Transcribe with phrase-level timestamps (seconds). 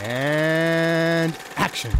[0.00, 1.90] And action.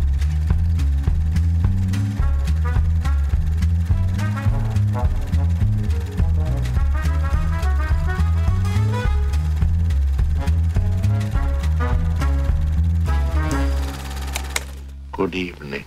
[15.13, 15.85] Good evening.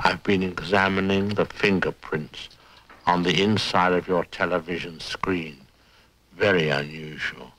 [0.00, 2.50] I've been examining the fingerprints
[3.06, 5.56] on the inside of your television screen.
[6.36, 7.52] Very unusual.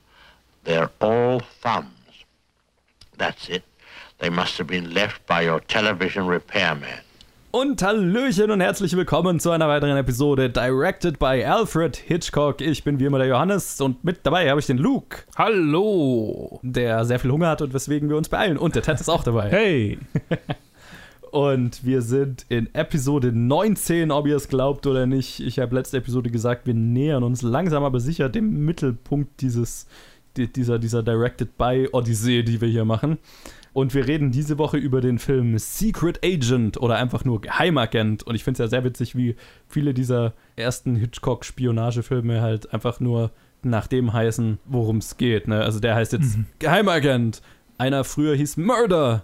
[0.63, 1.98] They're all thumbs.
[3.19, 3.63] That's it.
[4.19, 7.01] They must have been left by your television repairman.
[7.51, 12.61] Und Hallöchen und herzlich willkommen zu einer weiteren Episode Directed by Alfred Hitchcock.
[12.61, 15.23] Ich bin wie immer der Johannes und mit dabei habe ich den Luke.
[15.35, 16.61] Hallo.
[16.63, 18.57] Der sehr viel Hunger hat und weswegen wir uns beeilen.
[18.57, 19.49] Und der Ted ist auch dabei.
[19.49, 19.99] Hey.
[21.31, 25.39] Und wir sind in Episode 19, ob ihr es glaubt oder nicht.
[25.39, 29.85] Ich habe letzte Episode gesagt, wir nähern uns langsam aber sicher dem Mittelpunkt dieses,
[30.37, 33.17] dieser, dieser Directed by Odyssee, die wir hier machen.
[33.73, 38.23] Und wir reden diese Woche über den Film Secret Agent oder einfach nur Geheimagent.
[38.23, 39.35] Und ich finde es ja sehr witzig, wie
[39.67, 43.31] viele dieser ersten Hitchcock-Spionagefilme halt einfach nur
[43.61, 45.47] nach dem heißen, worum es geht.
[45.47, 45.61] Ne?
[45.61, 46.45] Also der heißt jetzt mhm.
[46.59, 47.41] Geheimagent.
[47.77, 49.23] Einer früher hieß Murder.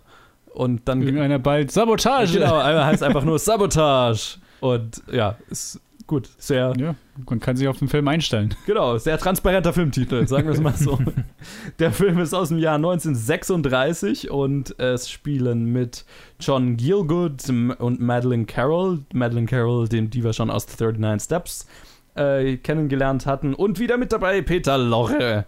[0.53, 1.01] Und dann.
[1.01, 2.33] Irgendeiner bald Sabotage.
[2.33, 4.37] Genau, einer heißt einfach nur Sabotage.
[4.61, 6.73] Und ja, ist gut, sehr.
[6.77, 6.95] Ja,
[7.29, 8.53] man kann sich auf den Film einstellen.
[8.65, 10.99] Genau, sehr transparenter Filmtitel, sagen wir es mal so.
[11.79, 16.05] Der Film ist aus dem Jahr 1936 und es spielen mit
[16.39, 19.01] John Gielgud und Madeline Carroll.
[19.13, 21.67] Madeline Carroll, den, die wir schon aus 39 Steps
[22.15, 23.53] äh, kennengelernt hatten.
[23.53, 25.45] Und wieder mit dabei Peter Lorre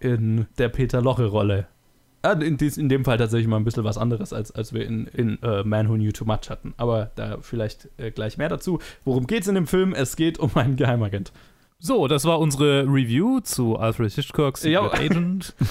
[0.00, 1.66] in der Peter Lorre-Rolle.
[2.22, 5.06] In, dies, in, dem Fall tatsächlich mal ein bisschen was anderes, als, als wir in,
[5.06, 6.74] in uh, Man Who Knew Too Much hatten.
[6.76, 8.78] Aber da vielleicht äh, gleich mehr dazu.
[9.04, 9.94] Worum geht es in dem Film?
[9.94, 11.32] Es geht um einen Geheimagent.
[11.78, 15.54] So, das war unsere Review zu Alfred Hitchcocks Secret Agent.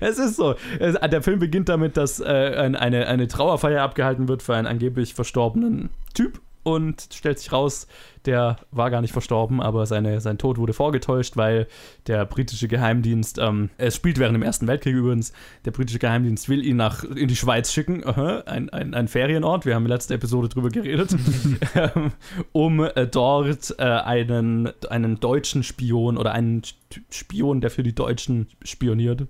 [0.00, 0.56] es ist so.
[0.80, 5.14] Es, der Film beginnt damit, dass äh, eine, eine Trauerfeier abgehalten wird für einen angeblich
[5.14, 7.86] verstorbenen Typ und stellt sich raus,
[8.26, 11.66] der war gar nicht verstorben, aber seine, sein Tod wurde vorgetäuscht, weil
[12.06, 15.32] der britische Geheimdienst, ähm, es spielt während dem Ersten Weltkrieg übrigens,
[15.64, 19.66] der britische Geheimdienst will ihn nach, in die Schweiz schicken, uh, ein, ein, ein Ferienort,
[19.66, 21.14] wir haben in der letzten Episode drüber geredet,
[21.74, 22.12] ähm,
[22.52, 26.62] um äh, dort äh, einen, einen deutschen Spion oder einen
[27.10, 29.26] Spion, der für die Deutschen spioniert,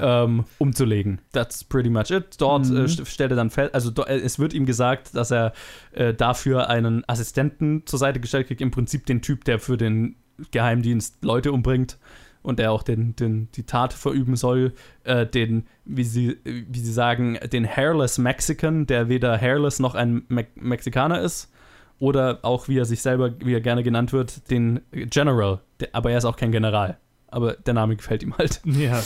[0.00, 1.20] ähm, umzulegen.
[1.32, 2.40] That's pretty much it.
[2.40, 2.84] Dort äh, mhm.
[2.84, 5.52] äh, stellt er dann fest, also do, äh, es wird ihm gesagt, dass er
[5.92, 10.16] äh, dafür einen Assistenten zur Seite gestellt kriegt, im Prinzip den Typ, der für den
[10.50, 11.98] Geheimdienst Leute umbringt
[12.40, 14.72] und der auch den, den, die Tat verüben soll,
[15.04, 20.22] äh, den, wie sie, wie sie sagen, den Hairless Mexican, der weder hairless noch ein
[20.28, 21.52] Me Mexikaner ist.
[21.98, 25.60] Oder auch, wie er sich selber, wie er gerne genannt wird, den General.
[25.80, 26.96] Der, aber er ist auch kein General.
[27.28, 28.62] Aber der Name gefällt ihm halt.
[28.64, 29.02] Ja.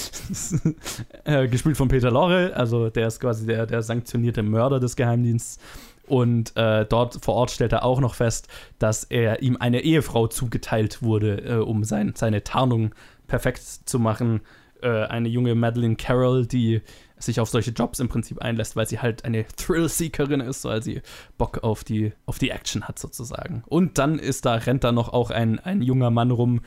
[1.25, 5.59] äh, gespielt von Peter Lorre, also der ist quasi der, der sanktionierte Mörder des Geheimdienstes.
[6.07, 10.29] Und äh, dort vor Ort stellt er auch noch fest, dass er ihm eine Ehefrau
[10.29, 12.95] zugeteilt wurde, äh, um sein, seine Tarnung
[13.27, 14.41] perfekt zu machen.
[14.83, 16.83] Äh, eine junge Madeline Carroll, die
[17.19, 21.01] sich auf solche Jobs im Prinzip einlässt, weil sie halt eine Thrill-Seekerin ist, weil sie
[21.39, 23.63] Bock auf die, auf die Action hat sozusagen.
[23.67, 26.61] Und dann ist da, rennt da noch auch ein, ein junger Mann rum,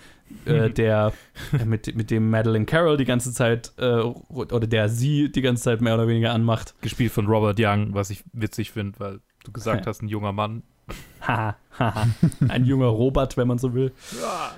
[0.46, 1.14] äh, der
[1.54, 5.64] äh, mit, mit dem Madeline Carroll die ganze Zeit, äh, oder der sie die ganze
[5.64, 6.74] Zeit mehr oder weniger anmacht.
[6.82, 10.64] Gespielt von Robert Young, was ich witzig finde, weil du gesagt hast, ein junger Mann.
[11.22, 11.56] Haha,
[12.48, 13.92] ein junger Robert, wenn man so will.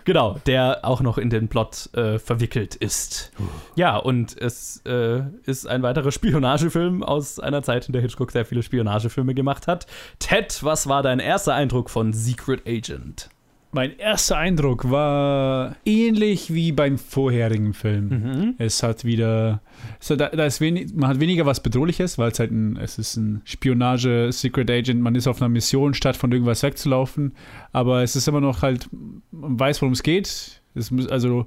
[0.06, 3.32] Genau, der auch noch in den Plot äh, verwickelt ist.
[3.76, 8.46] Ja, und es äh, ist ein weiterer Spionagefilm aus einer Zeit, in der Hitchcock sehr
[8.46, 9.88] viele Spionagefilme gemacht hat.
[10.20, 13.30] Ted, was war dein erster Eindruck von Secret Agent?
[13.74, 18.10] Mein erster Eindruck war ähnlich wie beim vorherigen Film.
[18.10, 18.56] Mhm.
[18.58, 19.62] Es hat wieder,
[20.00, 22.98] es hat, da ist wenig, man hat weniger was Bedrohliches, weil es halt ein, es
[22.98, 27.34] ist ein Spionage, Secret Agent, man ist auf einer Mission, statt von irgendwas wegzulaufen.
[27.72, 28.90] Aber es ist immer noch halt,
[29.32, 30.62] man weiß, worum es geht.
[30.76, 31.46] Es muss, also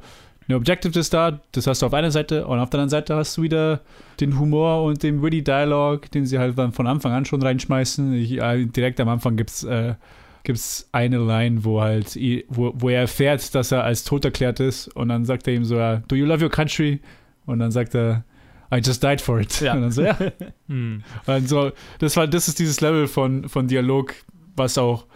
[0.49, 3.17] eine Objective ist da, das hast du auf einer Seite und auf der anderen Seite
[3.17, 3.81] hast du wieder
[4.21, 8.15] den Humor und den witty Dialog, den sie halt dann von Anfang an schon reinschmeißen.
[8.15, 9.95] Ich, äh, direkt am Anfang gibt es äh,
[10.45, 12.17] gibt es eine Line, wo halt,
[12.49, 15.65] wo, wo er erfährt, dass er als tot erklärt ist und dann sagt er ihm
[15.65, 15.77] so,
[16.07, 17.01] do you love your country?
[17.47, 18.25] Und dann sagt er,
[18.73, 19.61] I just died for it.
[19.61, 19.73] Ja.
[19.75, 20.19] Und dann so, ja.
[20.69, 21.03] hm.
[21.27, 24.15] Und so, das war, das ist dieses Level von, von Dialog,
[24.57, 25.07] was auch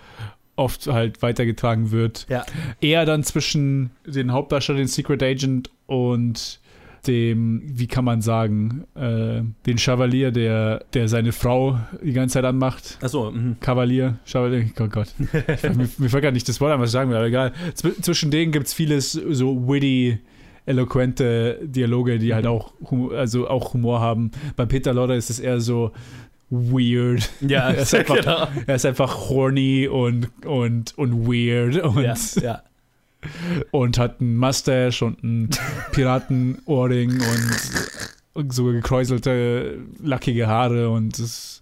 [0.57, 2.27] oft halt weitergetragen wird.
[2.29, 2.45] Ja.
[2.81, 6.61] Eher dann zwischen den Hauptdarsteller, den Secret Agent und
[7.09, 12.45] dem, wie kann man sagen, äh, den Chevalier, der, der seine Frau die ganze Zeit
[12.45, 12.99] anmacht.
[13.03, 13.57] Achso, mhm.
[13.61, 15.09] Kavalier, Chevalier, oh Gott.
[15.19, 17.53] mir, mir fällt gar nicht das Wort an, was ich sagen will, aber egal.
[17.75, 20.19] Z zwischen denen gibt es vieles so witty
[20.67, 24.31] eloquente Dialoge, die halt auch, Humor, also auch Humor haben.
[24.55, 25.93] Bei Peter Lorre ist es eher so
[26.51, 27.31] weird.
[27.41, 28.49] Ja, er ist einfach, genau.
[28.67, 32.63] er ist einfach horny und, und, und weird und, Ja, ja.
[33.71, 35.51] Und hat einen Mustache und einen
[35.93, 37.21] Piratenohrring
[38.35, 41.61] und, so gekräuselte, lackige Haare und es ist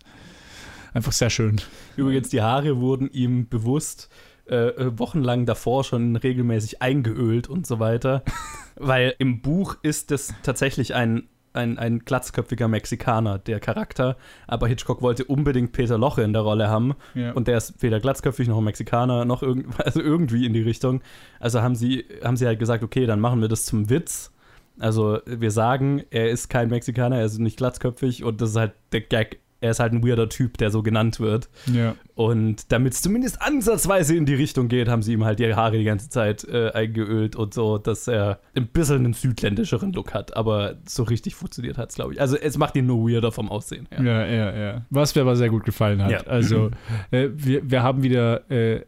[0.92, 1.60] einfach sehr schön.
[1.96, 4.10] Übrigens, die Haare wurden ihm bewusst
[4.48, 8.22] äh, äh, wochenlang davor schon regelmäßig eingeölt und so weiter.
[8.76, 14.16] Weil im Buch ist es tatsächlich ein, ein, ein glatzköpfiger Mexikaner, der Charakter.
[14.46, 16.94] Aber Hitchcock wollte unbedingt Peter Loche in der Rolle haben.
[17.14, 17.32] Ja.
[17.32, 21.02] Und der ist weder glatzköpfig noch Mexikaner, noch irgend, also irgendwie in die Richtung.
[21.40, 24.32] Also haben sie, haben sie halt gesagt, okay, dann machen wir das zum Witz.
[24.78, 28.72] Also wir sagen, er ist kein Mexikaner, er ist nicht glatzköpfig und das ist halt
[28.92, 29.40] der Gag.
[29.66, 31.48] Er ist halt ein weirder Typ, der so genannt wird.
[31.72, 31.94] ja.
[32.14, 35.76] Und damit es zumindest ansatzweise in die Richtung geht, haben sie ihm halt die Haare
[35.76, 40.34] die ganze Zeit äh, eingeölt und so, dass er ein bisschen einen südländischeren Look hat.
[40.34, 42.20] Aber so richtig funktioniert hat es, glaube ich.
[42.22, 44.02] Also es macht ihn nur weirder vom Aussehen her.
[44.02, 44.86] Ja, ja, ja.
[44.88, 46.10] Was mir aber sehr gut gefallen hat.
[46.10, 46.20] Ja.
[46.20, 46.70] Also,
[47.10, 48.80] äh, wir, wir haben wieder äh,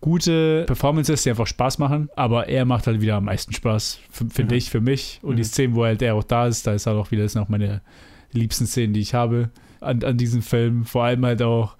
[0.00, 4.52] gute Performances, die einfach Spaß machen, aber er macht halt wieder am meisten Spaß, finde
[4.54, 4.58] Mhm.
[4.58, 5.20] ich, für mich.
[5.22, 5.46] Und die Mhm.
[5.46, 7.48] Szenen, wo halt er auch da ist, da ist halt auch wieder, das sind auch
[7.48, 7.80] meine
[8.32, 9.48] liebsten Szenen, die ich habe
[9.80, 10.84] an, an diesem Film.
[10.84, 11.76] Vor allem halt auch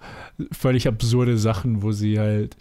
[0.51, 2.55] völlig absurde Sachen, wo sie halt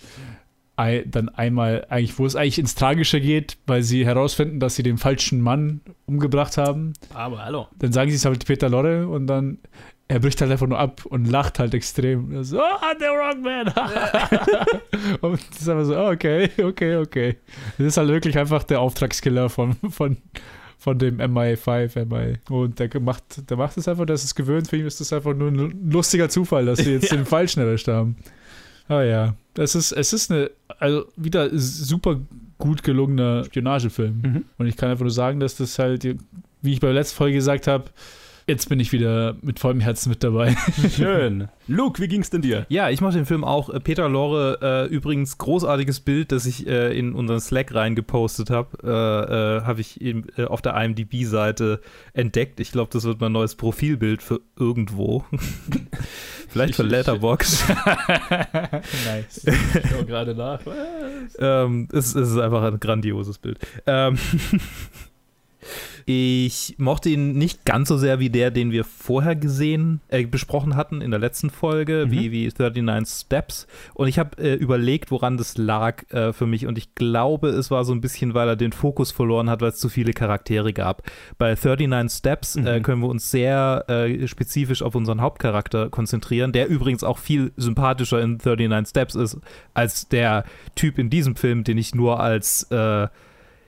[0.76, 4.98] dann einmal eigentlich, wo es eigentlich ins Tragische geht, weil sie herausfinden, dass sie den
[4.98, 7.66] falschen Mann umgebracht haben Aber hallo.
[7.78, 9.58] dann sagen sie es halt Peter Lorre und dann
[10.08, 12.44] er bricht halt einfach nur ab und lacht halt extrem.
[12.44, 13.66] So, ah, the wrong man.
[15.20, 17.36] und das ist einfach so, ah, okay, okay, okay.
[17.76, 20.16] Das ist halt wirklich einfach der Auftragskiller von, von,
[20.78, 22.38] von dem MI5, MI.
[22.48, 25.34] Und der macht, der macht es einfach, das ist gewöhnt, für ihn ist das einfach
[25.34, 27.16] nur ein lustiger Zufall, dass sie jetzt Ja.
[27.16, 28.16] den Falschen erwischt haben.
[28.88, 32.20] Aber ja, das ist, es ist eine, also wieder super
[32.58, 34.20] gut gelungener Spionagefilm.
[34.22, 34.44] Mhm.
[34.58, 36.04] Und ich kann einfach nur sagen, dass das halt,
[36.62, 37.84] wie ich bei der letzten Folge gesagt habe,
[38.48, 40.56] jetzt bin ich wieder mit vollem Herzen mit dabei.
[40.90, 41.48] Schön.
[41.68, 42.64] Luke, wie ging's denn dir?
[42.68, 43.70] Ja, ich mochte den Film auch.
[43.70, 48.78] Äh, Peter Lorre, äh, übrigens großartiges Bild, das ich äh, in unseren Slack reingepostet habe,
[48.84, 51.80] äh, äh, habe ich eben, äh, auf der IMDb-Seite
[52.12, 52.60] entdeckt.
[52.60, 55.24] Ich glaube, das wird mein neues Profilbild für irgendwo.
[56.48, 57.64] Vielleicht für Ich- Letterboxd.
[59.06, 59.44] nice.
[59.44, 60.60] Ich schau gerade nach.
[61.40, 63.58] ähm, es, es ist einfach ein grandioses Bild.
[63.86, 64.16] Ähm,
[66.08, 70.76] ich mochte ihn nicht ganz so sehr wie der, den wir vorher gesehen, äh, besprochen
[70.76, 72.10] hatten in der letzten Folge, Mhm.
[72.12, 73.66] wie, wie 39 Steps.
[73.92, 76.66] Und ich habe äh, überlegt, woran das lag äh, für mich.
[76.66, 79.70] Und ich glaube, es war so ein bisschen, weil er den Fokus verloren hat, weil
[79.70, 81.02] es zu viele Charaktere gab.
[81.38, 82.82] Bei 39 Steps äh, Mhm.
[82.84, 88.20] können wir uns sehr äh, spezifisch auf unseren Hauptcharakter konzentrieren, der übrigens auch viel sympathischer
[88.22, 89.38] in 39 Steps ist
[89.74, 90.44] als der
[90.76, 93.08] Typ in diesem Film, den ich nur als äh,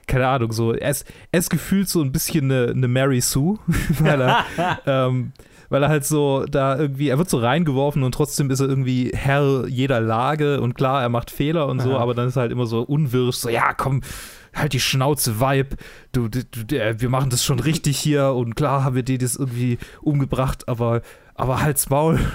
[0.08, 3.58] keine Ahnung, so, er ist, er ist gefühlt so ein bisschen eine, eine Mary Sue,
[4.00, 4.44] weil er,
[4.86, 5.32] ähm,
[5.68, 9.12] weil er halt so da irgendwie, er wird so reingeworfen und trotzdem ist er irgendwie
[9.14, 12.02] Herr jeder Lage und klar, er macht Fehler und so, Aha.
[12.02, 14.00] aber dann ist er halt immer so unwirsch, so, ja, komm,
[14.54, 15.76] halt die Schnauze, Vibe,
[16.12, 19.36] du, du, du wir machen das schon richtig hier und klar haben wir dir das
[19.36, 21.02] irgendwie umgebracht, aber,
[21.34, 22.18] aber halt's Maul.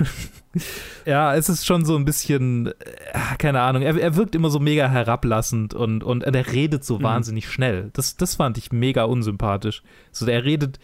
[1.05, 2.73] ja, es ist schon so ein bisschen, äh,
[3.37, 7.03] keine Ahnung, er, er wirkt immer so mega herablassend und, und er redet so Mhm.
[7.03, 7.89] wahnsinnig schnell.
[7.93, 9.83] Das, das fand ich mega unsympathisch.
[10.11, 10.79] So, der redet,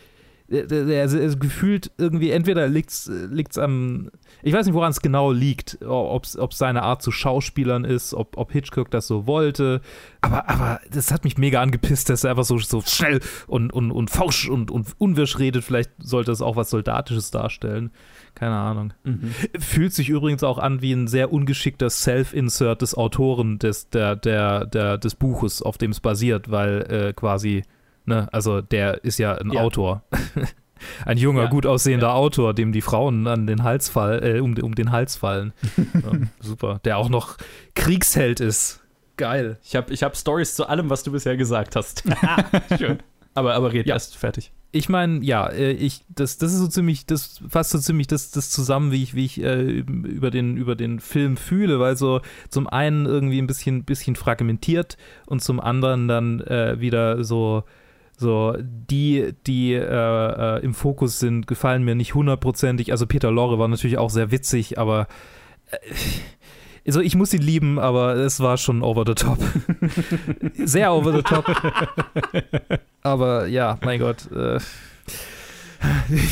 [0.48, 4.10] der, der, der, der gefühlt irgendwie, entweder liegt's, liegt's am,
[4.42, 8.36] ich weiß nicht, woran es genau liegt, ob es seine Art zu Schauspielern ist, ob,
[8.36, 9.82] ob Hitchcock das so wollte,
[10.22, 13.92] aber, aber das hat mich mega angepisst, dass er einfach so, so schnell und, und,
[13.92, 15.64] und forsch und, und unwirsch redet.
[15.64, 17.92] Vielleicht sollte es auch was Soldatisches darstellen.
[18.36, 18.94] Keine Ahnung.
[19.04, 19.32] Mhm.
[19.60, 24.66] Fühlt sich übrigens auch an wie ein sehr ungeschickter Self-Insert des Autoren des, der, der,
[24.66, 27.64] der, des Buches, auf dem es basiert, weil äh, quasi,
[28.06, 29.62] ne, also der ist ja ein Ja.
[29.62, 30.04] Autor.
[31.06, 31.50] ein junger, Ja.
[31.50, 32.14] gut aussehender Ja.
[32.14, 35.52] Autor, dem die Frauen an den Hals fall, äh, um, um den Hals fallen.
[35.94, 36.80] ja, super.
[36.86, 37.36] Der auch noch
[37.76, 38.82] Kriegsheld ist.
[39.18, 39.58] Geil.
[39.64, 42.04] Ich habe ich hab Stories zu allem, was du bisher gesagt hast.
[42.78, 43.00] Schön.
[43.34, 43.96] Aber, aber red Ja.
[43.96, 44.52] erst fertig.
[44.72, 48.30] Ich meine, ja, äh, ich, das, das ist so ziemlich, das fasst so ziemlich das,
[48.30, 52.22] das zusammen, wie ich, wie ich äh, über, den, über den Film fühle, weil so
[52.50, 57.64] zum einen irgendwie ein bisschen, bisschen fragmentiert und zum anderen dann äh, wieder so,
[58.16, 59.80] so die, die äh,
[60.58, 62.92] äh, im Fokus sind, gefallen mir nicht hundertprozentig.
[62.92, 65.08] Also Peter Lorre war natürlich auch sehr witzig, aber
[65.72, 65.78] äh,
[66.90, 69.38] also ich muss ihn lieben, aber es war schon over the top.
[70.56, 71.46] Sehr over the top.
[73.04, 74.32] aber ja, mein Gott.
[74.32, 74.60] Äh,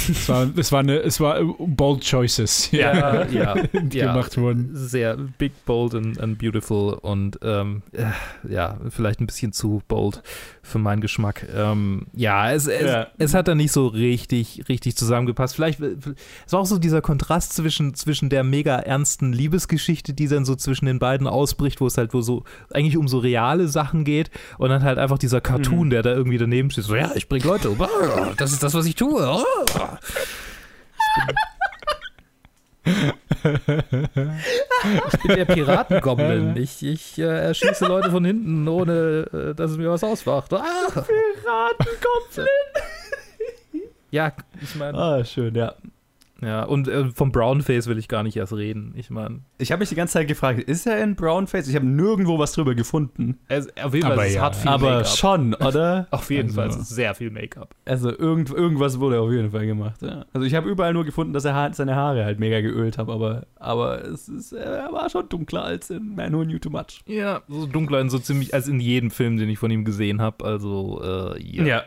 [0.10, 4.12] Es war, es war, eine, es war bold choices, ja, ja, die ja.
[4.12, 4.72] gemacht wurden.
[4.74, 8.06] Sehr big, bold and, and beautiful und ähm, äh,
[8.52, 10.22] ja, vielleicht ein bisschen zu bold
[10.62, 11.48] für meinen Geschmack.
[11.56, 13.08] Ähm, ja, es, es, Ja.
[13.18, 15.56] es hat da nicht so richtig, richtig zusammengepasst.
[15.56, 20.44] Vielleicht es war auch so dieser Kontrast zwischen, zwischen der mega ernsten Liebesgeschichte, die dann
[20.44, 24.04] so zwischen den beiden ausbricht, wo es halt wo so eigentlich um so reale Sachen
[24.04, 27.30] geht und dann halt einfach dieser Cartoon, der da irgendwie daneben steht, so ja, ich
[27.30, 29.37] bring Leute um, Ah, das ist das, was ich tue.
[29.38, 30.00] Ah.
[35.12, 36.56] Ich bin der Piratengoblin.
[36.58, 40.54] Ich, ich äh, erschieße Leute von hinten, ohne äh, dass es mir was ausmacht.
[40.54, 40.62] Ah.
[40.92, 42.48] Piratengoblin!
[44.12, 44.98] Ja, ich meine.
[44.98, 45.76] Ah, schön, ja.
[46.42, 48.94] Ja, und äh, vom Brownface will ich gar nicht erst reden.
[48.96, 51.68] Ich meine, Ich habe mich die ganze Zeit gefragt, ist er in Brownface?
[51.68, 53.40] Ich habe nirgendwo was drüber gefunden.
[53.50, 54.42] auf jeden Fall Aber es ja.
[54.44, 55.08] hat viel Aber Make-up.
[55.08, 56.08] schon, oder?
[56.12, 57.74] Auf jeden Also- Fall es ist sehr viel Make-up.
[57.86, 60.02] Also irgend, irgendwas wurde auf jeden Fall gemacht.
[60.02, 60.26] Ja.
[60.34, 63.10] Also ich habe überall nur gefunden, dass er ha- seine Haare halt mega geölt hat,
[63.10, 67.02] aber, aber es ist, er war schon dunkler als in Man Who Knew Too Much.
[67.08, 70.22] Ja, so dunkler in so ziemlich, als in jedem Film, den ich von ihm gesehen
[70.22, 70.46] habe.
[70.46, 71.66] Also, äh, ja.
[71.66, 71.84] ja.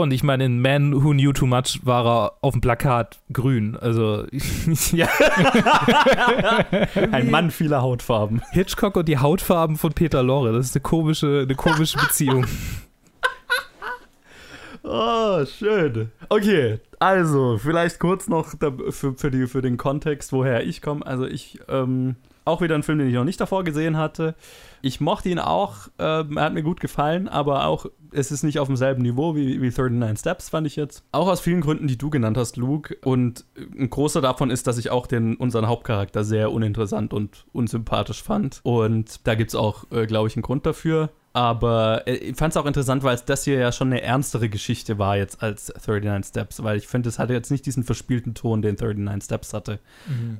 [0.00, 3.76] Und ich meine, in Man Who Knew Too Much war er auf dem Plakat grün.
[3.76, 4.24] Also,
[4.92, 5.08] ja.
[7.12, 8.42] Ein Mann vieler Hautfarben.
[8.52, 10.52] Hitchcock und die Hautfarben von Peter Lorre.
[10.52, 12.46] Das ist eine komische, eine komische Beziehung.
[14.82, 16.10] Oh, schön.
[16.30, 18.54] Okay, also vielleicht kurz noch
[18.90, 21.06] für, für, die, für den Kontext, woher ich komme.
[21.06, 24.34] Also ich, ähm, auch wieder ein Film, den ich noch nicht davor gesehen hatte.
[24.82, 28.58] Ich mochte ihn auch, ähm, er hat mir gut gefallen, aber auch, es ist nicht
[28.58, 31.04] auf demselben Niveau wie, wie 39 Steps, fand ich jetzt.
[31.12, 32.96] Auch aus vielen Gründen, die du genannt hast, Luke.
[33.02, 38.22] Und ein großer davon ist, dass ich auch den, unseren Hauptcharakter sehr uninteressant und unsympathisch
[38.22, 38.60] fand.
[38.62, 41.10] Und da gibt es auch, äh, glaube ich, einen Grund dafür.
[41.32, 44.48] Aber äh, ich fand es auch interessant, weil es das hier ja schon eine ernstere
[44.48, 48.34] Geschichte war jetzt als 39 Steps, weil ich finde, es hatte jetzt nicht diesen verspielten
[48.34, 49.78] Ton, den 39 Steps hatte.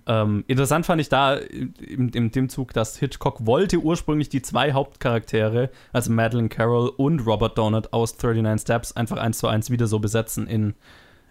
[0.07, 4.73] Ähm, interessant fand ich da in, in dem Zug, dass Hitchcock wollte ursprünglich die zwei
[4.73, 9.87] Hauptcharaktere, also Madeleine Carroll und Robert Donut aus 39 Steps, einfach eins zu eins wieder
[9.87, 10.75] so besetzen in,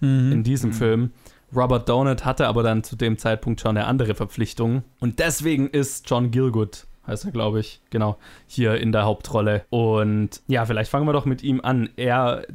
[0.02, 1.12] in diesem Film.
[1.56, 4.84] Robert Donut hatte aber dann zu dem Zeitpunkt schon eine andere Verpflichtung.
[5.00, 9.66] Und deswegen ist John Gilgood, heißt er, glaube ich, genau, hier in der Hauptrolle.
[9.70, 11.90] Und ja, vielleicht fangen wir doch mit ihm an.
[11.96, 12.46] Er,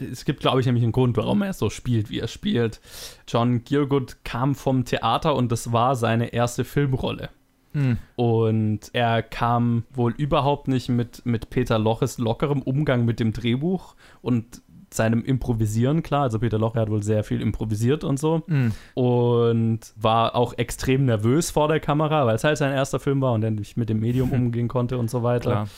[0.00, 2.80] es gibt, glaube ich, nämlich einen Grund, warum er so spielt, wie er spielt.
[3.28, 7.30] John Gilgood kam vom Theater und das war seine erste Filmrolle.
[7.72, 7.98] Hm.
[8.16, 13.94] Und er kam wohl überhaupt nicht mit, mit Peter Loches lockerem Umgang mit dem Drehbuch
[14.20, 14.62] und
[14.94, 16.22] seinem Improvisieren klar.
[16.22, 18.42] Also Peter Loche hat wohl sehr viel improvisiert und so.
[18.46, 18.72] Hm.
[18.94, 23.32] Und war auch extrem nervös vor der Kamera, weil es halt sein erster Film war
[23.32, 25.50] und er nicht mit dem Medium umgehen konnte und so weiter.
[25.50, 25.68] Klar.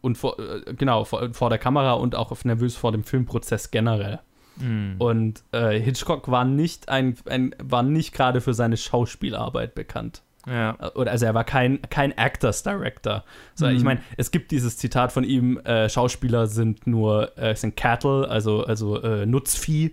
[0.00, 4.20] Und vor, äh, genau, vor, vor der Kamera und auch nervös vor dem Filmprozess generell.
[4.58, 4.96] Hm.
[4.98, 10.22] Und äh, Hitchcock war nicht ein, ein war nicht gerade für seine Schauspielarbeit bekannt.
[10.46, 10.76] Ja.
[10.94, 13.24] Oder also er war kein, kein Actors Director.
[13.54, 17.76] So, Ich meine, es gibt dieses Zitat von ihm, äh, Schauspieler sind nur, äh, sind
[17.76, 19.92] Cattle, also, also äh, Nutzvieh.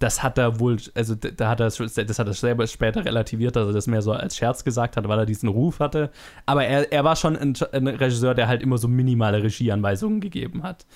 [0.00, 3.68] Das hat er wohl, also da hat er, das hat er selber später relativiert, dass
[3.68, 6.10] er das mehr so als Scherz gesagt hat, weil er diesen Ruf hatte.
[6.46, 10.62] Aber er, er war schon ein, ein Regisseur, der halt immer so minimale Regieanweisungen gegeben
[10.64, 10.86] hat.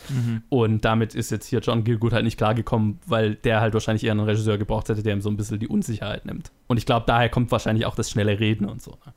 [0.49, 4.13] Und damit ist jetzt hier John Gilgood halt nicht klargekommen, weil der halt wahrscheinlich eher
[4.13, 6.51] einen Regisseur gebraucht hätte, der ihm so ein bisschen die Unsicherheit nimmt.
[6.67, 8.93] Und ich glaube, daher kommt wahrscheinlich auch das schnelle Reden und so.
[9.07, 9.13] ne?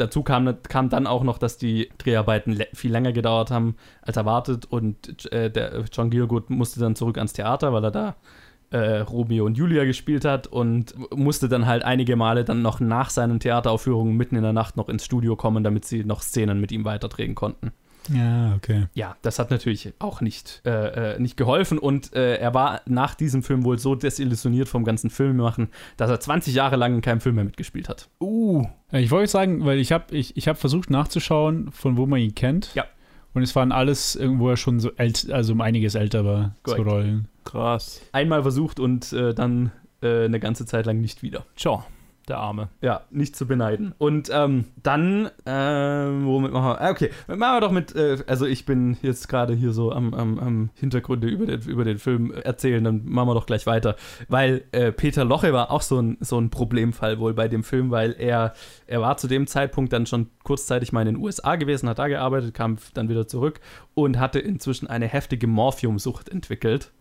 [0.00, 4.64] Dazu kam, kam dann auch noch, dass die Dreharbeiten viel länger gedauert haben als erwartet
[4.64, 8.16] und äh, John Gielgud musste dann zurück ans Theater, weil er da
[8.70, 13.10] äh, Romeo und Julia gespielt hat und musste dann halt einige Male dann noch nach
[13.10, 16.72] seinen Theateraufführungen mitten in der Nacht noch ins Studio kommen, damit sie noch Szenen mit
[16.72, 17.72] ihm weiterdrehen konnten.
[18.08, 18.86] Ja, okay.
[18.94, 23.14] Ja, das hat natürlich auch nicht, äh, äh, nicht geholfen und äh, er war nach
[23.14, 27.20] diesem Film wohl so desillusioniert vom ganzen Filmemachen, dass er 20 Jahre lang in keinem
[27.20, 28.08] Film mehr mitgespielt hat.
[28.20, 28.66] Uh.
[28.92, 32.34] Ich wollte sagen, weil ich habe ich, ich hab versucht nachzuschauen, von wo man ihn
[32.34, 32.74] kennt.
[32.74, 32.84] Ja.
[33.32, 36.74] Und es waren alles irgendwo er schon so ält, also um einiges älter war zu
[36.74, 36.86] Korrekt.
[36.86, 37.28] Rollen.
[37.44, 38.00] Krass.
[38.12, 39.72] Einmal versucht und äh, dann
[40.02, 41.44] äh, eine ganze Zeit lang nicht wieder.
[41.56, 41.84] Tja,
[42.30, 42.68] der Arme.
[42.80, 43.94] Ja, nicht zu beneiden.
[43.98, 46.80] Und ähm, dann, ähm, womit machen wir?
[46.80, 50.14] Ah, Okay, machen wir doch mit, äh, also ich bin jetzt gerade hier so am,
[50.14, 53.96] am, am Hintergründe über den, über den Film erzählen, dann machen wir doch gleich weiter.
[54.28, 57.90] Weil äh, Peter Loche war auch so ein, so ein Problemfall wohl bei dem Film,
[57.90, 58.54] weil er,
[58.86, 62.08] er war zu dem Zeitpunkt dann schon kurzzeitig mal in den USA gewesen, hat da
[62.08, 63.60] gearbeitet, kam dann wieder zurück
[63.94, 66.92] und hatte inzwischen eine heftige Morphiumsucht entwickelt.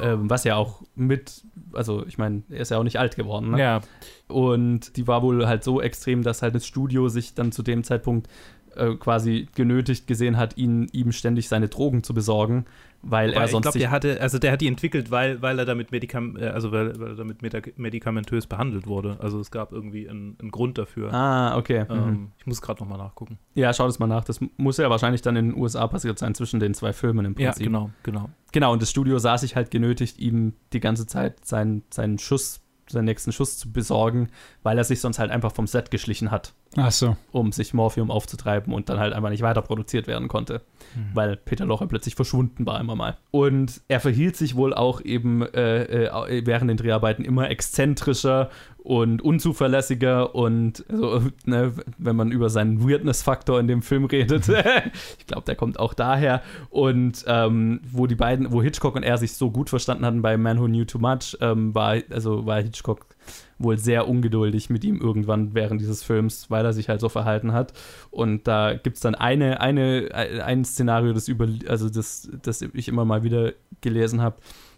[0.00, 3.50] Ähm, was ja auch mit, also ich meine, er ist ja auch nicht alt geworden,
[3.50, 3.58] ne?
[3.58, 3.80] Ja.
[4.28, 7.84] Und die war wohl halt so extrem, dass halt das Studio sich dann zu dem
[7.84, 8.28] Zeitpunkt
[8.76, 12.66] äh, quasi genötigt gesehen hat, ihn, ihm ständig seine Drogen zu besorgen,
[13.06, 15.40] weil Aber er ich sonst glaube, sich der hatte, also der hat die entwickelt, weil,
[15.42, 19.18] weil er damit Medikam äh, also weil, weil er damit medika- medikamentös behandelt wurde.
[19.20, 21.12] Also es gab irgendwie einen, einen Grund dafür.
[21.12, 21.84] Ah, okay.
[21.84, 21.90] Mhm.
[22.08, 23.38] Ähm, ich muss gerade nochmal nachgucken.
[23.54, 24.24] Ja, schau das mal nach.
[24.24, 27.34] Das muss ja wahrscheinlich dann in den USA passiert sein, zwischen den zwei Filmen im
[27.38, 27.66] Ja, Prinzip.
[27.66, 28.30] genau, genau.
[28.52, 32.60] Genau, und das Studio sah sich halt genötigt, ihm die ganze Zeit seinen, seinen Schuss,
[32.88, 34.28] seinen nächsten Schuss zu besorgen,
[34.62, 37.16] weil er sich sonst halt einfach vom Set geschlichen hat, Ach so.
[37.32, 40.62] um sich Morphium aufzutreiben und dann halt einfach nicht weiter produziert werden konnte,
[41.12, 43.16] weil Peter Locher plötzlich verschwunden war immer mal.
[43.30, 48.50] Und er verhielt sich wohl auch eben äh, äh, während den Dreharbeiten immer exzentrischer
[48.84, 54.48] und unzuverlässiger und also, ne, wenn man über seinen Weirdness-Faktor in dem Film redet,
[55.18, 56.42] ich glaube, der kommt auch daher.
[56.68, 60.36] Und ähm, wo die beiden, wo Hitchcock und er sich so gut verstanden hatten bei
[60.36, 63.06] Man Who Knew Too Much, ähm, war, also war Hitchcock
[63.58, 67.52] wohl sehr ungeduldig mit ihm irgendwann während dieses Films, weil er sich halt so verhalten
[67.52, 67.72] hat.
[68.10, 70.08] Und da gibt es dann eine, eine,
[70.44, 74.36] ein Szenario, das über, also das, das ich immer mal wieder gelesen habe,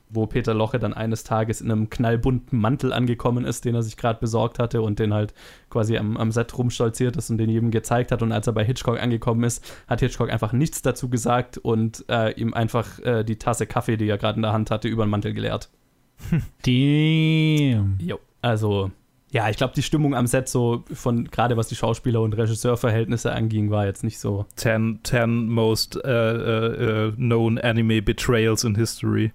[0.08, 3.96] wo Peter Loche dann eines Tages in einem knallbunten Mantel angekommen ist, den er sich
[3.96, 5.34] gerade besorgt hatte und den halt
[5.68, 8.22] quasi am, am Set rumstolziert ist und den jedem gezeigt hat.
[8.22, 12.32] Und als er bei Hitchcock angekommen ist, hat Hitchcock einfach nichts dazu gesagt und äh,
[12.32, 15.10] ihm einfach äh, die Tasse Kaffee, die er gerade in der Hand hatte, über den
[15.10, 15.70] Mantel geleert.
[16.64, 17.98] Damn.
[18.00, 18.18] Jo.
[18.46, 18.92] Also,
[19.32, 23.32] ja, ich glaube, die Stimmung am Set so von, gerade was die Schauspieler- und Regisseurverhältnisse
[23.32, 24.46] anging, war jetzt nicht so.
[24.54, 29.32] Ten, ten most äh, äh, known anime betrayals in history.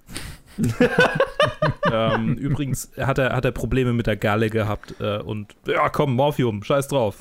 [1.91, 6.15] ähm, übrigens hat er, hat er Probleme mit der Galle gehabt äh, und ja, komm,
[6.15, 7.17] Morphium, scheiß drauf.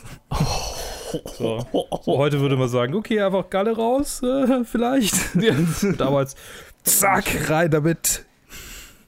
[1.39, 1.67] So.
[1.73, 5.17] so, heute würde man sagen, okay, einfach Galle raus, äh, vielleicht.
[5.99, 6.37] Damals,
[6.85, 8.27] zack, rein damit.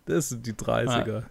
[0.04, 1.24] Das sind die 30er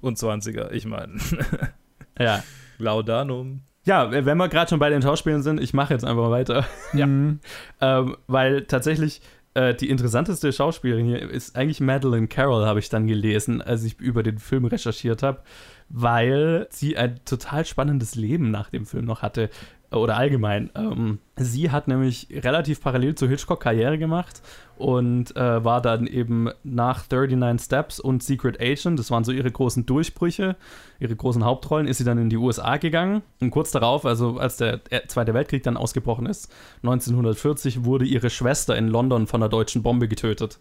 [0.00, 1.14] und 20er, ich meine.
[2.16, 2.44] Ja.
[2.78, 3.62] Laudanum.
[3.84, 6.64] Ja, wenn wir gerade schon bei den Schauspielern sind, ich mache jetzt einfach weiter.
[6.92, 7.06] Ja.
[7.80, 9.20] ähm, weil tatsächlich
[9.54, 14.00] äh, die interessanteste Schauspielerin hier ist eigentlich Madeleine Carroll, habe ich dann gelesen, als ich
[14.00, 15.42] über den Film recherchiert habe,
[15.88, 19.50] weil sie ein total spannendes Leben nach dem Film noch hatte.
[19.90, 20.70] Oder allgemein.
[20.74, 24.42] Ähm, sie hat nämlich relativ parallel zu Hitchcock Karriere gemacht
[24.76, 29.50] und äh, war dann eben nach 39 Steps und Secret Agent, das waren so ihre
[29.50, 30.56] großen Durchbrüche,
[30.98, 33.22] ihre großen Hauptrollen, ist sie dann in die USA gegangen.
[33.40, 38.76] Und kurz darauf, also als der Zweite Weltkrieg dann ausgebrochen ist, 1940, wurde ihre Schwester
[38.76, 40.58] in London von einer deutschen Bombe getötet.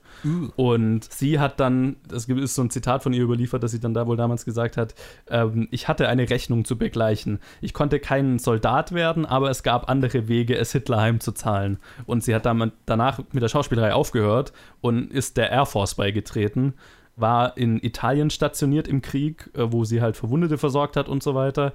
[0.55, 3.93] Und sie hat dann, das ist so ein Zitat von ihr überliefert, dass sie dann
[3.93, 4.93] da wohl damals gesagt hat,
[5.29, 7.39] ähm, ich hatte eine Rechnung zu begleichen.
[7.61, 11.77] Ich konnte kein Soldat werden, aber es gab andere Wege, es Hitler heimzuzahlen.
[12.05, 16.73] Und sie hat dann danach mit der Schauspielerei aufgehört und ist der Air Force beigetreten
[17.15, 21.35] war in Italien stationiert im Krieg, äh, wo sie halt Verwundete versorgt hat und so
[21.35, 21.73] weiter.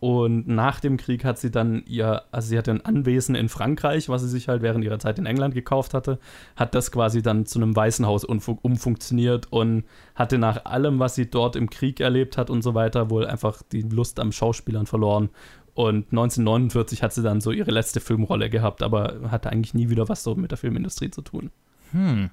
[0.00, 4.08] Und nach dem Krieg hat sie dann ihr, also sie hatte ein Anwesen in Frankreich,
[4.08, 6.18] was sie sich halt während ihrer Zeit in England gekauft hatte,
[6.56, 11.54] hat das quasi dann zu einem Waisenhaus umfunktioniert und hatte nach allem, was sie dort
[11.54, 15.28] im Krieg erlebt hat und so weiter, wohl einfach die Lust am Schauspielern verloren.
[15.74, 20.08] Und 1949 hat sie dann so ihre letzte Filmrolle gehabt, aber hatte eigentlich nie wieder
[20.08, 21.50] was so mit der Filmindustrie zu tun.
[21.92, 22.30] Hm,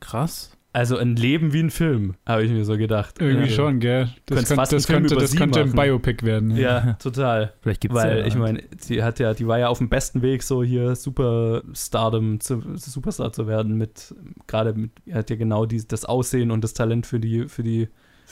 [0.00, 0.56] krass.
[0.74, 3.20] Also ein Leben wie ein Film, habe ich mir so gedacht.
[3.20, 4.08] Irgendwie also, schon, gell?
[4.24, 5.72] Das, könnt, das könnte, das könnte ein.
[5.72, 6.56] Biopic werden.
[6.56, 7.52] Ja, total.
[7.60, 8.24] Vielleicht gibt es Weil ja.
[8.24, 12.40] ich meine, sie hat ja, die war ja auf dem besten Weg, so hier Superstardom
[12.40, 14.14] zu, Superstar zu werden, mit
[14.46, 17.88] gerade mit, hat ja genau die, das Aussehen und das Talent für die, für die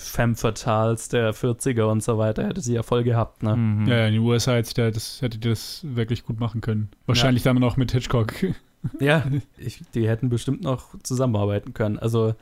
[0.09, 3.57] Femme Fatales der 40er und so weiter, hätte sie ja voll gehabt, ne?
[3.57, 3.87] Mhm.
[3.87, 6.89] Ja, in den USA hätte, der das, hätte die das wirklich gut machen können.
[7.07, 8.33] Wahrscheinlich dann noch mit Hitchcock.
[8.99, 9.25] Ja,
[9.59, 11.99] ich, die hätten bestimmt noch zusammenarbeiten können.
[11.99, 12.35] Also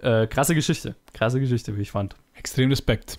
[0.00, 2.16] äh, krasse Geschichte, krasse Geschichte, wie ich fand.
[2.34, 3.18] Extrem Respekt.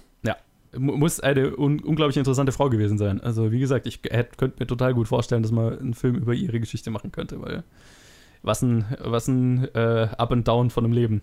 [0.75, 3.21] Mu- Muss eine un unglaublich interessante Frau gewesen sein.
[3.21, 6.33] Also, wie gesagt, ich hätte, könnte mir total gut vorstellen, dass man einen Film über
[6.33, 7.63] ihre Geschichte machen könnte, weil
[8.41, 11.21] was ein, was ein äh, Up and Down von einem Leben.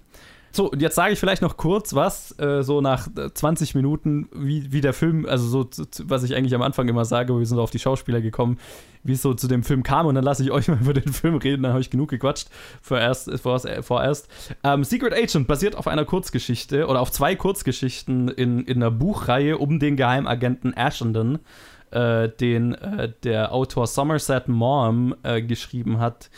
[0.54, 4.28] So, und jetzt sage ich vielleicht noch kurz was, äh, so nach äh, 20 Minuten,
[4.34, 7.58] wie, wie der Film, also so, was ich eigentlich am Anfang immer sage, wir sind
[7.58, 8.58] auf die Schauspieler gekommen,
[9.02, 11.10] wie es so zu dem Film kam und dann lasse ich euch mal über den
[11.10, 12.48] Film reden, dann habe ich genug gequatscht
[12.82, 13.30] vorerst.
[13.40, 14.28] vorerst, äh, vorerst.
[14.62, 19.56] Ähm, Secret Agent basiert auf einer Kurzgeschichte oder auf zwei Kurzgeschichten in, in einer Buchreihe
[19.56, 21.38] um den Geheimagenten Ashenden,
[21.92, 26.28] äh, den äh, der Autor Somerset Maugham äh, geschrieben hat.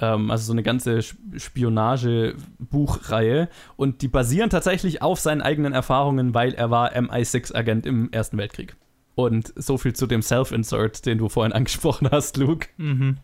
[0.00, 3.48] Ähm, also so eine ganze Sp- Spionage-Buchreihe.
[3.76, 8.76] Und die basieren tatsächlich auf seinen eigenen Erfahrungen, weil er war MI6-Agent im Ersten Weltkrieg.
[9.14, 12.68] Und so viel zu dem Self-Insert, den du vorhin angesprochen hast, Luke.
[12.78, 13.18] Mhm.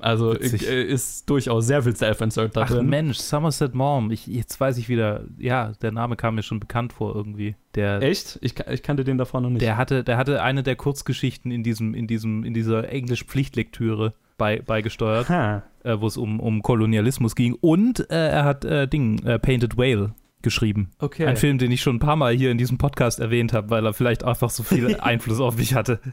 [0.00, 0.68] Also Witzig.
[0.68, 2.88] äh, ist durchaus sehr viel Self-Insert da Ach drin.
[2.88, 4.10] Mensch, Somerset Maugham.
[4.10, 7.54] Ich, jetzt weiß ich wieder, ja, der Name kam mir schon bekannt vor irgendwie.
[7.76, 8.38] Der, Echt?
[8.42, 9.62] Ich, ich kannte den davor noch nicht.
[9.62, 14.14] der hatte, der hatte eine der Kurzgeschichten in diesem, in diesem, in dieser Englisch-Pflichtlektüre.
[14.42, 17.54] Bei, beigesteuert, äh, wo es um, um Kolonialismus ging.
[17.60, 20.90] Und äh, er hat äh, Ding, äh, Painted Whale geschrieben.
[20.98, 21.26] Okay.
[21.26, 23.86] Ein Film, den ich schon ein paar Mal hier in diesem Podcast erwähnt habe, weil
[23.86, 26.00] er vielleicht einfach so viel Einfluss auf mich hatte.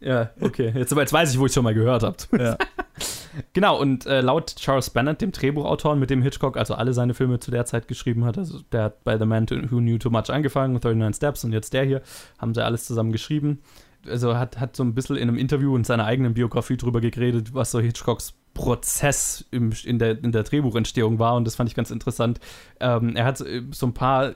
[0.00, 0.70] Ja, okay.
[0.74, 2.28] Jetzt, jetzt weiß ich, wo ich schon mal gehört habt.
[2.38, 2.58] Ja.
[3.52, 7.40] Genau, und äh, laut Charles Bennett, dem Drehbuchautor, mit dem Hitchcock also alle seine Filme
[7.40, 10.30] zu der Zeit geschrieben hat, also der hat bei The Man Who Knew Too Much
[10.30, 12.02] angefangen, 39 Steps und jetzt der hier,
[12.38, 13.60] haben sie alles zusammen geschrieben.
[14.08, 17.54] Also hat, hat so ein bisschen in einem Interview in seiner eigenen Biografie drüber geredet,
[17.54, 21.74] was so Hitchcocks Prozess im, in, der, in der Drehbuchentstehung war und das fand ich
[21.74, 22.38] ganz interessant.
[22.80, 24.34] Ähm, er hat äh, so ein paar,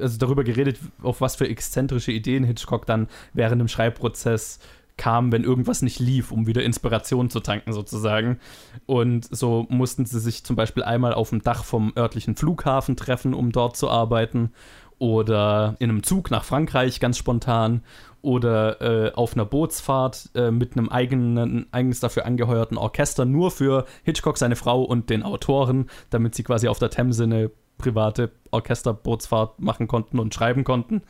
[0.00, 4.58] also darüber geredet, auf was für exzentrische Ideen Hitchcock dann während dem Schreibprozess
[4.96, 8.38] kam, wenn irgendwas nicht lief, um wieder Inspiration zu tanken sozusagen.
[8.84, 13.32] Und so mussten sie sich zum Beispiel einmal auf dem Dach vom örtlichen Flughafen treffen,
[13.32, 14.52] um dort zu arbeiten.
[14.98, 17.82] Oder in einem Zug nach Frankreich ganz spontan.
[18.22, 23.84] Oder äh, auf einer Bootsfahrt äh, mit einem eigenen, eigens dafür angeheuerten Orchester, nur für
[24.04, 29.60] Hitchcock, seine Frau und den Autoren, damit sie quasi auf der Themse eine private Orchesterbootsfahrt
[29.60, 31.02] machen konnten und schreiben konnten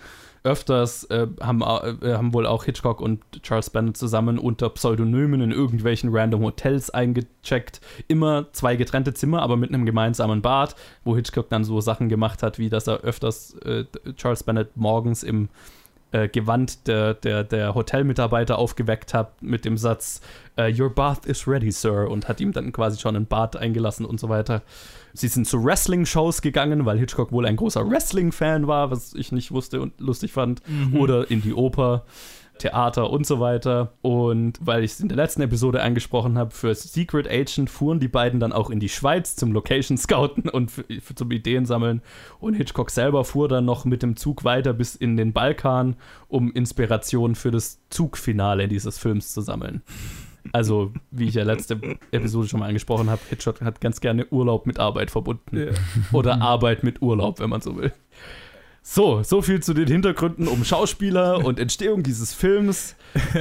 [0.44, 5.52] öfters äh, haben, äh, haben wohl auch Hitchcock und Charles Bennett zusammen unter Pseudonymen in
[5.52, 7.80] irgendwelchen random Hotels eingecheckt.
[8.08, 12.42] Immer zwei getrennte Zimmer, aber mit einem gemeinsamen Bad, wo Hitchcock dann so Sachen gemacht
[12.42, 13.84] hat, wie dass er öfters äh,
[14.16, 15.48] Charles Bennett morgens im
[16.12, 20.20] äh, Gewand der, der, der Hotelmitarbeiter aufgeweckt hat mit dem Satz
[20.56, 24.06] äh, Your bath is ready, sir und hat ihm dann quasi schon ein Bad eingelassen
[24.06, 24.62] und so weiter.
[25.14, 29.52] Sie sind zu Wrestling-Shows gegangen, weil Hitchcock wohl ein großer Wrestling-Fan war, was ich nicht
[29.52, 30.62] wusste und lustig fand.
[30.98, 32.04] Oder in die Oper.
[32.58, 33.94] Theater und so weiter.
[34.02, 38.08] Und weil ich es in der letzten Episode angesprochen habe, für Secret Agent fuhren die
[38.08, 42.02] beiden dann auch in die Schweiz zum Location Scouten und für, für, zum Ideen sammeln.
[42.38, 45.96] Und Hitchcock selber fuhr dann noch mit dem Zug weiter bis in den Balkan,
[46.28, 49.82] um Inspiration für das Zugfinale dieses Films zu sammeln.
[50.52, 54.66] Also, wie ich ja letzte Episode schon mal angesprochen habe, Hitchcock hat ganz gerne Urlaub
[54.66, 55.56] mit Arbeit verbunden.
[55.56, 55.72] Ja.
[56.12, 57.92] Oder Arbeit mit Urlaub, wenn man so will.
[58.84, 62.96] So, so viel zu den Hintergründen um Schauspieler und Entstehung dieses Films.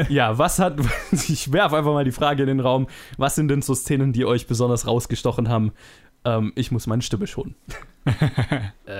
[0.07, 0.79] Ja, was hat,
[1.11, 2.87] ich werfe einfach mal die Frage in den Raum,
[3.17, 5.71] was sind denn so Szenen, die euch besonders rausgestochen haben?
[6.23, 7.55] Ähm, ich muss meine Stimme schonen.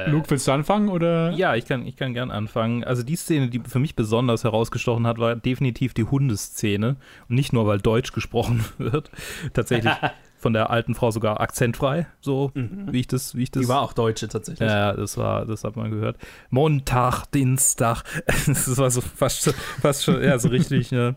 [0.07, 1.31] Luke, willst du anfangen oder?
[1.31, 2.83] Ja, ich kann, ich kann gern anfangen.
[2.83, 6.95] Also die Szene, die für mich besonders herausgestochen hat, war definitiv die Hundeszene.
[7.29, 9.11] Und nicht nur, weil Deutsch gesprochen wird.
[9.53, 9.93] Tatsächlich
[10.37, 13.61] von der alten Frau sogar akzentfrei, so wie ich das, wie ich das.
[13.61, 14.67] Die war auch Deutsche tatsächlich.
[14.67, 16.17] Ja, das war, das hat man gehört.
[16.49, 18.03] Montag, Dienstag.
[18.47, 21.15] Das war so fast, schon- fast schon, ja, so richtig, ne?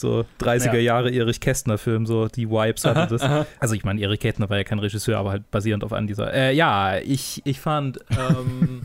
[0.00, 0.80] So 30er Ja.
[0.80, 3.46] Jahre Erich Kästner-Film, so die Vibes hatte das.
[3.58, 6.32] Also ich meine, Erich Kästner war ja kein Regisseur, aber halt basierend auf an dieser.
[6.32, 8.82] Äh, ja, ich, ich fand ähm,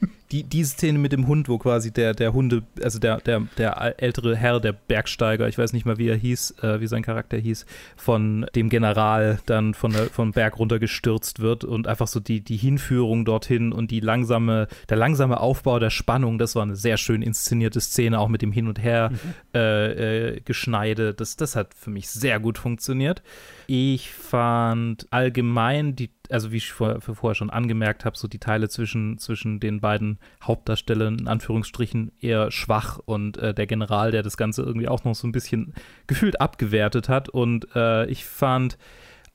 [0.32, 4.00] die, die Szene mit dem Hund, wo quasi der, der Hunde, also der, der, der
[4.00, 7.36] ältere Herr, der Bergsteiger, ich weiß nicht mal, wie er hieß, äh, wie sein Charakter
[7.36, 7.66] hieß,
[7.96, 12.56] von dem General dann von der, vom Berg runtergestürzt wird und einfach so die, die
[12.56, 17.22] Hinführung dorthin und die langsame, der langsame Aufbau der Spannung, das war eine sehr schön
[17.22, 19.10] inszenierte Szene, auch mit dem Hin und Her
[19.54, 21.12] äh, äh, Geschneide.
[21.12, 23.22] Das, das hat für mich sehr gut funktioniert.
[23.66, 28.68] Ich fand allgemein die, also wie ich vor, vorher schon angemerkt habe, so die Teile
[28.68, 34.36] zwischen, zwischen den beiden Hauptdarstellern in Anführungsstrichen eher schwach und äh, der General, der das
[34.36, 35.74] Ganze irgendwie auch noch so ein bisschen
[36.06, 37.28] gefühlt abgewertet hat.
[37.28, 38.78] Und äh, ich fand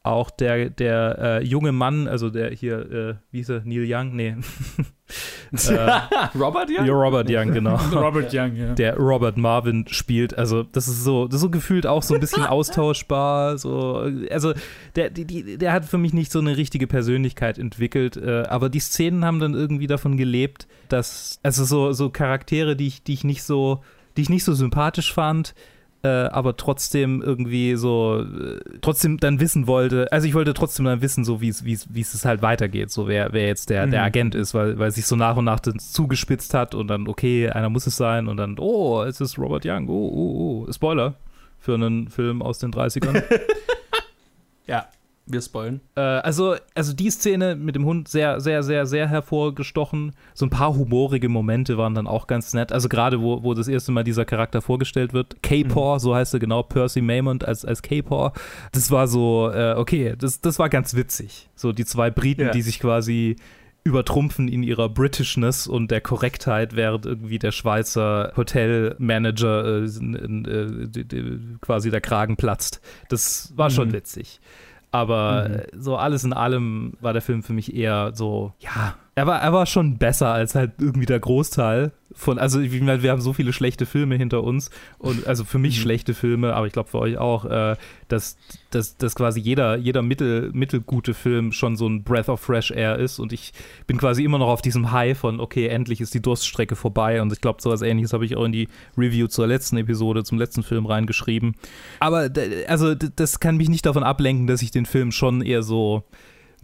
[0.05, 4.15] auch der, der äh, junge Mann, also der hier, äh, wie hieß er, Neil Young?
[4.15, 4.35] Nee.
[6.35, 6.83] Robert, ja?
[6.83, 7.75] Ja, Robert Young, genau.
[7.93, 8.73] Robert Young, ja.
[8.73, 10.37] der Robert Marvin spielt.
[10.37, 13.57] Also, das ist so, das ist so gefühlt auch so ein bisschen austauschbar.
[13.57, 14.53] So, also,
[14.95, 18.17] der, die, die, der hat für mich nicht so eine richtige Persönlichkeit entwickelt.
[18.17, 22.87] Äh, aber die Szenen haben dann irgendwie davon gelebt, dass, also so, so Charaktere, die
[22.87, 23.83] ich, die ich nicht so,
[24.17, 25.53] die ich nicht so sympathisch fand,
[26.05, 31.01] äh, aber trotzdem irgendwie so, äh, trotzdem dann wissen wollte, also ich wollte trotzdem dann
[31.01, 33.87] wissen, so wie es, wie es, wie es halt weitergeht, so wer, wer jetzt der,
[33.87, 34.05] der Mhm.
[34.05, 37.49] Agent ist, weil, weil sich so nach und nach dann zugespitzt hat und dann, okay,
[37.49, 41.15] einer muss es sein und dann, oh, es ist Robert Young, oh, oh, oh, Spoiler
[41.59, 43.23] für einen Film aus den 30ern.
[44.67, 44.87] Ja,
[45.27, 45.81] wir spoilen.
[45.95, 50.11] Äh, also, also die Szene mit dem Hund sehr, sehr, sehr, sehr hervorgestochen.
[50.35, 52.71] So ein paar humorige Momente waren dann auch ganz nett.
[52.71, 55.41] Also gerade wo, wo das erste Mal dieser Charakter vorgestellt wird.
[55.41, 58.33] K-Paw, so heißt er genau, Percy Maymont als, als K-Paw.
[58.71, 61.49] Das war so, äh, okay, das, das war ganz witzig.
[61.55, 62.51] So die zwei Briten, Ja.
[62.51, 63.35] die sich quasi
[63.83, 71.91] übertrumpfen in ihrer Britishness und der Korrektheit, während irgendwie der Schweizer Hotelmanager äh, äh, quasi
[71.91, 72.81] der Kragen platzt.
[73.09, 73.93] Das war schon Mhm.
[73.93, 74.39] witzig.
[74.95, 79.27] Aber äh, so alles in allem war der Film für mich eher so, ja, er
[79.27, 81.93] war, er war schon besser als halt irgendwie der Großteil.
[82.17, 85.57] von, also ich meine, wir haben so viele schlechte Filme hinter uns und also für
[85.57, 85.81] mich Mhm.
[85.81, 87.75] schlechte Filme, aber ich glaube für euch auch, äh,
[88.07, 88.37] dass,
[88.69, 92.99] dass, dass quasi jeder, jeder mittel, mittelgute Film schon so ein Breath of Fresh Air
[92.99, 93.51] ist und ich
[93.87, 97.33] bin quasi immer noch auf diesem High von, okay, endlich ist die Durststrecke vorbei und
[97.33, 100.63] ich glaube, sowas ähnliches habe ich auch in die Review zur letzten Episode, zum letzten
[100.63, 101.55] Film reingeschrieben.
[101.99, 102.29] Aber
[102.67, 106.03] also das kann mich nicht davon ablenken, dass ich den Film schon eher so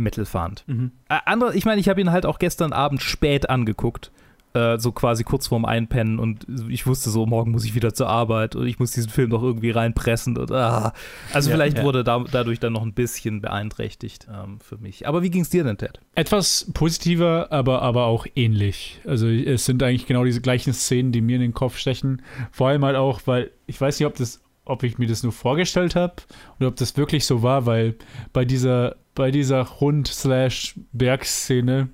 [0.02, 0.64] mittel fand.
[0.68, 0.92] Mhm.
[1.10, 4.12] Äh, andere, ich meine, ich habe ihn halt auch gestern Abend spät angeguckt.
[4.54, 8.10] Äh, so quasi kurz vorm Einpennen und ich wusste so, morgen muss ich wieder zur
[8.10, 10.38] Arbeit und ich muss diesen Film noch irgendwie reinpressen.
[10.38, 10.92] Und, ah.
[11.32, 11.84] Also Ja, vielleicht ja.
[11.86, 15.08] wurde da, dadurch dann noch ein bisschen beeinträchtigt ähm, für mich.
[15.08, 16.02] Aber wie ging es dir denn, Ted?
[16.16, 19.00] Etwas positiver, aber, aber auch ähnlich.
[19.08, 22.22] Also es sind eigentlich genau diese gleichen Szenen, die mir in den Kopf stechen.
[22.52, 25.32] Vor allem halt auch, weil ich weiß nicht, ob das, ob ich mir das nur
[25.32, 26.16] vorgestellt habe
[26.60, 27.96] oder ob das wirklich so war, weil
[28.34, 31.88] bei dieser, bei dieser Hund-Bergszene,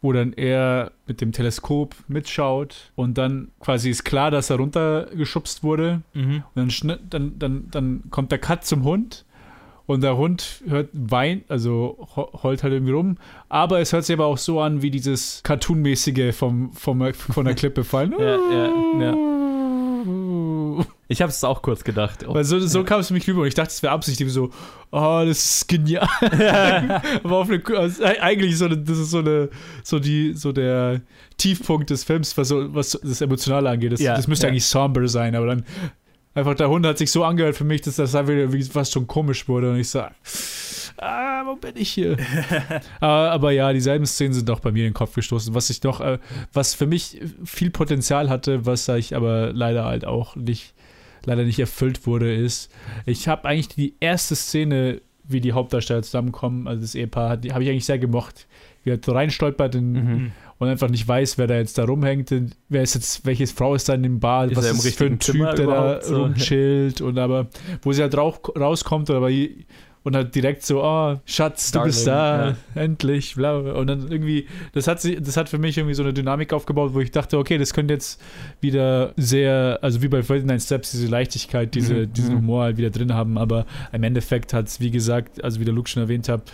[0.00, 5.62] wo dann er mit dem Teleskop mitschaut und dann quasi ist klar, dass er runtergeschubst
[5.62, 6.02] wurde.
[6.54, 9.24] Und dann, dann, dann, dann kommt der Cut zum Hund
[9.86, 13.16] und der Hund hört weint, also heult halt irgendwie rum.
[13.48, 17.54] Aber es hört sich aber auch so an wie dieses Cartoonmäßige vom, vom, von der
[17.54, 18.14] Klippe fallen.
[18.18, 19.16] Ja, ja, ja.
[21.08, 22.24] Ich habe es auch kurz gedacht.
[22.26, 22.32] Oh.
[22.32, 24.48] Weil so, so kam es für mich rüber und ich dachte, es wäre absichtlich so,
[24.92, 26.08] oh, das ist genial.
[27.22, 29.50] aber auf eine, also eigentlich so eine, das ist so eine,
[29.82, 31.02] so die, so der
[31.36, 33.92] Tiefpunkt des Films, was, so, was das Emotionale angeht.
[33.92, 34.50] Das, Ja, das müsste ja.
[34.50, 35.66] eigentlich somber sein, aber dann
[36.34, 38.34] einfach der Hund hat sich so angehört für mich, dass das einfach
[38.70, 40.02] fast schon komisch wurde und ich so,
[41.02, 42.16] ah, wo bin ich hier?
[43.00, 45.54] aber, aber ja, dieselben Szenen sind auch bei mir in den Kopf gestoßen.
[45.54, 46.18] Was ich noch, äh,
[46.52, 50.74] was für mich viel Potenzial hatte, was ich aber leider halt auch nicht,
[51.24, 52.70] leider nicht erfüllt wurde, ist,
[53.06, 57.62] ich habe eigentlich die erste Szene, wie die Hauptdarsteller zusammenkommen, also das Ehepaar, die habe
[57.64, 58.46] ich eigentlich sehr gemocht.
[58.84, 60.32] Wie er so reinstolpert in, Mhm.
[60.58, 62.34] und einfach nicht weiß, wer da jetzt da rumhängt,
[62.68, 64.96] wer ist jetzt, welches Frau ist da in dem Bar, Ist was er im ist
[64.98, 66.22] für ein richtigen Typ, Zimmer der da so?
[66.24, 67.46] rumchillt und aber,
[67.82, 69.30] wo sie halt rauch, rauskommt oder aber
[70.04, 73.72] und halt direkt so, oh, Schatz, du bist da, Darling, endlich, bla, bla.
[73.74, 76.94] und dann irgendwie, das hat sie, das hat für mich irgendwie so eine Dynamik aufgebaut,
[76.94, 78.20] wo ich dachte, okay, das könnte jetzt
[78.60, 82.38] wieder sehr, also wie bei Nine Steps, diese Leichtigkeit, diese, Mhm, diesen mhm.
[82.40, 85.74] Humor halt wieder drin haben, aber im Endeffekt hat es, wie gesagt, also wie der
[85.74, 86.50] Luke schon erwähnt hat,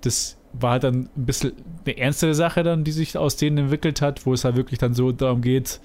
[0.00, 1.52] das war halt dann ein bisschen
[1.84, 4.94] eine ernstere Sache dann, die sich aus denen entwickelt hat, wo es halt wirklich dann
[4.94, 5.80] so darum geht,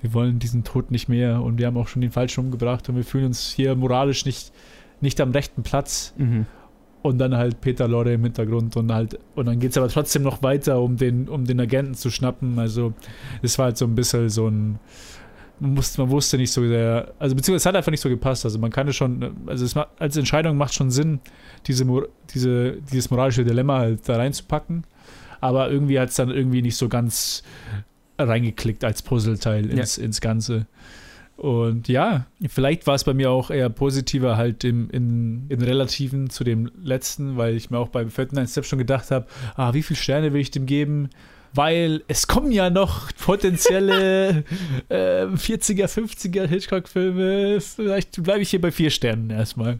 [0.00, 2.96] wir wollen diesen Tod nicht mehr und wir haben auch schon den Falschen umgebracht und
[2.96, 4.52] wir fühlen uns hier moralisch nicht,
[5.00, 6.46] nicht am rechten Platz Mhm.
[7.02, 10.22] und dann halt Peter Lorre im Hintergrund und halt und dann geht es aber trotzdem
[10.22, 12.58] noch weiter, um den, um den Agenten zu schnappen.
[12.58, 12.92] Also
[13.42, 14.78] es war halt so ein bisschen so ein
[15.60, 18.44] man, musste, man wusste nicht so sehr, also beziehungsweise es hat einfach nicht so gepasst.
[18.44, 21.18] Also man kann es schon, also es ma- als Entscheidung macht schon Sinn,
[21.66, 21.84] diese,
[22.32, 24.84] diese, dieses moralische Dilemma halt da reinzupacken.
[25.40, 27.42] Aber irgendwie hat es dann irgendwie nicht so ganz
[28.18, 30.66] reingeklickt als Puzzleteil ins, ins Ganze.
[31.38, 36.30] Und ja, vielleicht war es bei mir auch eher positiver halt im, in, in Relativen
[36.30, 39.84] zu dem letzten, weil ich mir auch beim vierten Step schon gedacht habe, ah, wie
[39.84, 41.10] viele Sterne will ich dem geben?
[41.54, 44.42] Weil es kommen ja noch potenzielle
[44.88, 47.60] äh, 40er, 50er Hitchcock-Filme.
[47.60, 49.78] Vielleicht bleibe ich hier bei vier Sternen erstmal.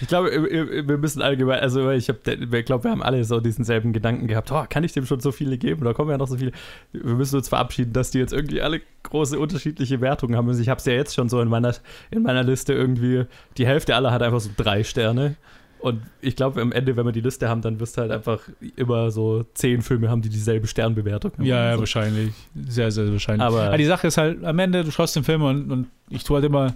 [0.00, 2.18] Ich glaube, wir- müssen allgemein, also ich habe,
[2.58, 4.50] ich glaube, wir haben alle so diesen selben Gedanken gehabt.
[4.52, 5.84] Oh, kann ich dem schon so viele geben?
[5.84, 6.52] Da kommen ja noch so viele.
[6.92, 10.48] Wir müssen uns verabschieden, dass die jetzt irgendwie alle große unterschiedliche Wertungen haben.
[10.48, 11.74] Also ich habe es ja jetzt schon so in meiner,
[12.10, 13.24] in meiner Liste irgendwie.
[13.56, 15.36] Die Hälfte aller hat einfach so drei Sterne.
[15.78, 18.40] Und ich glaube, am Ende, wenn wir die Liste haben, dann wirst du halt einfach
[18.76, 21.44] immer so zehn Filme haben, die dieselbe Sternbewertung haben.
[21.44, 21.80] Ja, ja, so.
[21.80, 22.32] wahrscheinlich.
[22.68, 23.42] Sehr, sehr wahrscheinlich.
[23.46, 26.24] Aber- Aber die Sache ist halt, am Ende, du schaust den Film und, und ich
[26.24, 26.72] tue halt immer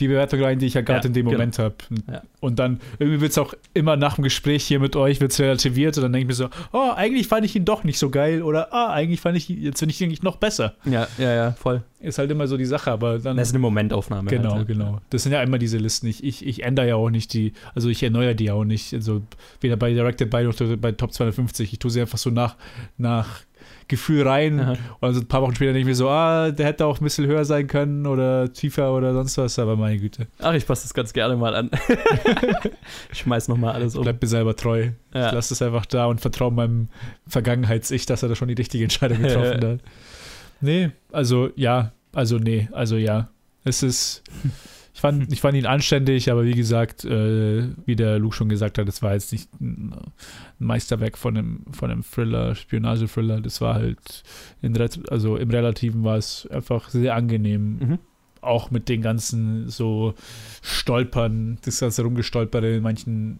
[0.00, 1.38] die Bewertung rein, die ich ja gerade Ja, in dem genau.
[1.38, 1.74] Moment habe.
[2.10, 2.22] Ja.
[2.40, 5.96] Und dann irgendwie wird es auch immer nach dem Gespräch hier mit euch wird's relativiert
[5.96, 8.42] und dann denke ich mir so, oh, eigentlich fand ich ihn doch nicht so geil
[8.42, 10.74] oder ah, eigentlich fand ich ihn, jetzt finde ich ihn eigentlich noch besser.
[10.84, 11.82] Ja, ja, ja, voll.
[12.00, 13.36] Ist halt immer so die Sache, aber dann.
[13.36, 14.30] Das ist eine Momentaufnahme.
[14.30, 14.68] Genau, halt.
[14.68, 15.00] genau.
[15.10, 16.06] Das sind ja immer diese Listen.
[16.06, 18.94] Ich, ich, ich ändere ja auch nicht die, also ich erneuere die auch nicht.
[18.94, 19.22] Also
[19.60, 21.72] weder bei Directed by noch bei Top 250.
[21.72, 22.54] Ich tue sie einfach so nach,
[22.98, 23.40] nach
[23.88, 24.60] Gefühl rein.
[24.60, 24.72] Aha.
[24.72, 27.04] Und also ein paar Wochen später denke ich mir so, ah, der hätte auch ein
[27.04, 30.26] bisschen höher sein können oder tiefer oder sonst was, aber meine Güte.
[30.40, 31.70] Ach, ich passe das ganz gerne mal an.
[33.12, 34.02] ich schmeiß nochmal alles um.
[34.02, 34.90] Bleib mir selber treu.
[35.14, 35.28] Ja.
[35.28, 36.88] Ich lasse es einfach da und vertraue meinem
[37.26, 39.80] Vergangenheits-Ich, dass er da schon die richtige Entscheidung getroffen hat.
[40.60, 43.28] Nee, also ja, also nee, also ja.
[43.64, 44.22] Es ist.
[44.98, 48.78] Ich fand, ich fand ihn anständig, aber wie gesagt, äh, wie der Luke schon gesagt
[48.78, 49.94] hat, es war jetzt nicht ein
[50.58, 53.40] Meisterwerk von einem, von einem Thriller, Spionage-Thriller.
[53.40, 54.24] Das war halt,
[54.60, 54.76] in,
[55.08, 57.78] also im Relativen war es einfach sehr angenehm.
[57.78, 57.98] Mhm.
[58.40, 60.14] Auch mit den ganzen so
[60.62, 63.38] Stolpern, das ganze Rumgestolpere in manchen,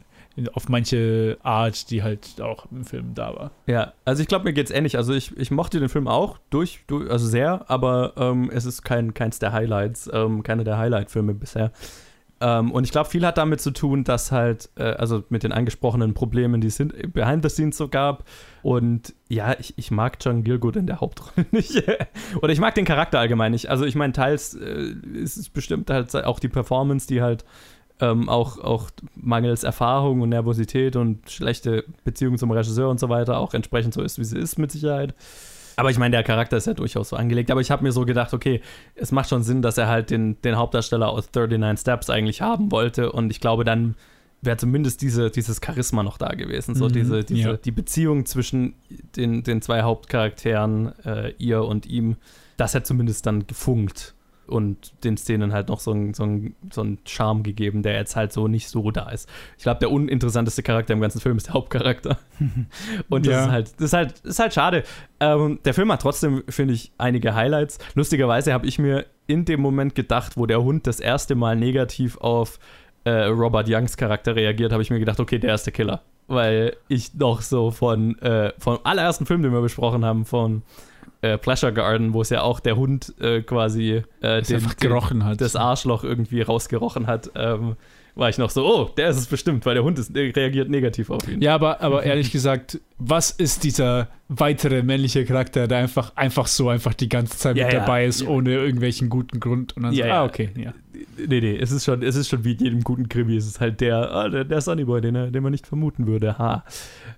[0.52, 3.50] auf manche Art, die halt auch im Film da war.
[3.66, 4.96] Ja, also ich glaube, mir geht's ähnlich.
[4.96, 8.82] Also ich, ich mochte den Film auch durch, durch also sehr, aber ähm, es ist
[8.82, 11.72] kein, keins der Highlights, ähm, keiner der Highlight-Filme bisher.
[12.40, 15.52] Ähm, und ich glaube, viel hat damit zu tun, dass halt, äh, also mit den
[15.52, 16.78] angesprochenen Problemen, die es
[17.12, 18.24] behind the scenes so gab.
[18.62, 21.82] Und ja, ich, ich mag John Gilgood in der Hauptrolle nicht.
[22.40, 23.68] Oder ich mag den Charakter allgemein nicht.
[23.68, 27.44] Also ich meine, teils äh, ist es bestimmt halt auch die Performance, die halt
[28.00, 33.38] ähm, auch, auch mangels Erfahrung und Nervosität und schlechte Beziehungen zum Regisseur und so weiter
[33.38, 35.14] auch entsprechend so ist, wie sie ist, mit Sicherheit.
[35.76, 37.52] Aber ich meine, der Charakter ist ja durchaus so angelegt.
[37.52, 38.60] Aber ich habe mir so gedacht, okay,
[38.96, 42.72] es macht schon Sinn, dass er halt den, den Hauptdarsteller aus 39 Steps eigentlich haben
[42.72, 43.12] wollte.
[43.12, 43.94] Und ich glaube, dann
[44.42, 46.74] wäre zumindest diese, dieses Charisma noch da gewesen.
[46.74, 47.56] So Mhm, diese, diese, ja.
[47.56, 48.74] die Beziehung zwischen
[49.16, 52.16] den, den zwei Hauptcharakteren, äh, ihr und ihm,
[52.56, 54.14] das hat zumindest dann gefunkt
[54.48, 58.16] und den Szenen halt noch so einen so ein, so ein Charme gegeben, der jetzt
[58.16, 59.28] halt so nicht so da ist.
[59.56, 62.18] Ich glaube, der uninteressanteste Charakter im ganzen Film ist der Hauptcharakter.
[63.08, 63.44] Und das Ja.
[63.44, 64.82] ist halt, das ist halt, ist halt schade.
[65.20, 67.78] Ähm, der Film hat trotzdem, finde ich, einige Highlights.
[67.94, 72.16] Lustigerweise habe ich mir in dem Moment gedacht, wo der Hund das erste Mal negativ
[72.18, 72.58] auf
[73.04, 76.02] äh, Robert Youngs Charakter reagiert, habe ich mir gedacht, okay, der ist der Killer.
[76.26, 80.62] Weil ich noch so von, äh, vom allerersten Film, den wir besprochen haben, von
[81.22, 85.24] äh, Pleasure Garden, wo es ja auch der Hund äh, quasi äh, Das einfach gerochen
[85.24, 85.40] hat.
[85.40, 87.76] das Arschloch irgendwie rausgerochen hat, ähm,
[88.14, 90.68] war ich noch so, oh, der ist es bestimmt, weil der Hund ist, der reagiert
[90.68, 91.40] negativ auf ihn.
[91.40, 96.68] Ja, aber, aber ehrlich gesagt, was ist dieser weitere männliche Charakter, der einfach, einfach so
[96.68, 97.80] einfach die ganze Zeit Ja, mit ja.
[97.80, 98.28] dabei ist, Ja.
[98.28, 99.76] ohne irgendwelchen guten Grund?
[99.76, 100.20] Und dann Ja, so, ja.
[100.20, 100.72] ah, okay, ja.
[101.16, 103.60] Nee, nee, es ist schon, es ist schon wie in jedem guten Krimi, es ist
[103.60, 106.64] halt der, ah, der, der Sunnyboy, den, er- den man nicht vermuten würde, ha.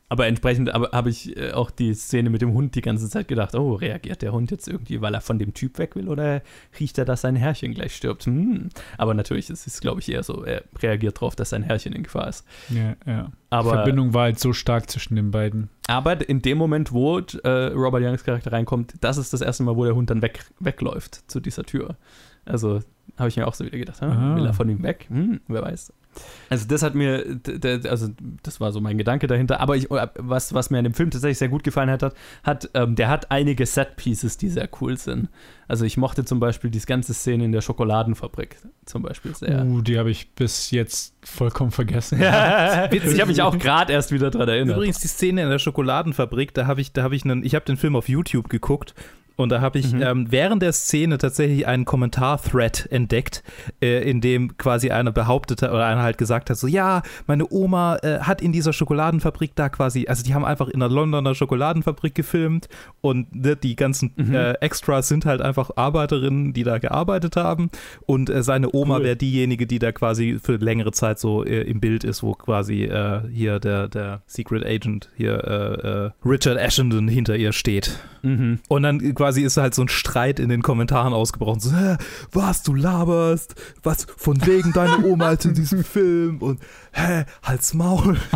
[0.08, 3.54] Aber entsprechend habe ich äh, auch die Szene mit dem Hund die ganze Zeit gedacht,
[3.54, 6.42] oh, reagiert der Hund jetzt irgendwie, weil er von dem Typ weg will oder
[6.80, 8.26] riecht er, dass sein Herrchen gleich stirbt?
[8.26, 8.70] Hm.
[8.98, 12.02] Aber natürlich, es ist, glaube ich, eher so, er reagiert darauf, dass sein Herrchen in
[12.02, 12.44] Gefahr ist.
[12.70, 13.24] ja, ja.
[13.24, 15.70] Die Aber, Verbindung war halt so stark zwischen den beiden.
[15.88, 19.74] aber in dem Moment, wo äh, Robert Youngs Charakter reinkommt, das ist das erste Mal,
[19.76, 21.96] wo der Hund dann weg, wegläuft zu dieser Tür.
[22.44, 22.80] Also
[23.20, 25.06] habe ich mir auch so wieder gedacht, will er von ihm weg?
[25.08, 25.92] Hm, wer weiß.
[26.48, 27.40] Also das hat mir,
[27.88, 28.08] also
[28.42, 29.60] das war so mein Gedanke dahinter.
[29.60, 32.96] Aber ich, was, was mir an dem Film tatsächlich sehr gut gefallen hat, hat ähm,
[32.96, 35.28] der hat einige Set-Pieces, die sehr cool sind.
[35.68, 39.64] Also ich mochte zum Beispiel die ganze Szene in der Schokoladenfabrik zum Beispiel sehr.
[39.64, 42.18] Uh, die habe ich bis jetzt vollkommen vergessen.
[42.20, 44.76] ich habe mich auch gerade erst wieder dran erinnert.
[44.76, 47.64] Übrigens die Szene in der Schokoladenfabrik, da habe ich, da habe ich einen, ich habe
[47.64, 48.94] den Film auf YouTube geguckt
[49.36, 50.02] und da habe ich Mhm.
[50.02, 53.42] ähm, während der Szene tatsächlich einen Kommentar-Thread entdeckt,
[53.82, 57.46] äh, in dem quasi einer behauptet hat oder einer halt gesagt hat, so ja, meine
[57.50, 61.34] Oma äh, hat in dieser Schokoladenfabrik da quasi, also die haben einfach in einer Londoner
[61.34, 62.68] Schokoladenfabrik gefilmt
[63.00, 64.34] und ne, die ganzen Mhm.
[64.34, 67.70] äh, Extras sind halt einfach Arbeiterinnen, die da gearbeitet haben
[68.06, 69.04] und äh, seine Oma Cool.
[69.04, 72.84] wäre diejenige, die da quasi für längere Zeit so äh, im Bild ist, wo quasi
[72.84, 77.98] äh, hier der, der Secret Agent hier Richard Ashenden hinter ihr steht.
[78.22, 78.58] Mhm.
[78.68, 81.60] Und dann quasi ist halt so ein Streit in den Kommentaren ausgebrochen.
[81.60, 81.98] So, hä,
[82.32, 83.54] was, du laberst?
[83.82, 86.38] Was, von wegen deine Oma ist in diesem Film?
[86.38, 86.58] Und,
[86.92, 88.16] hä, halt's Maul.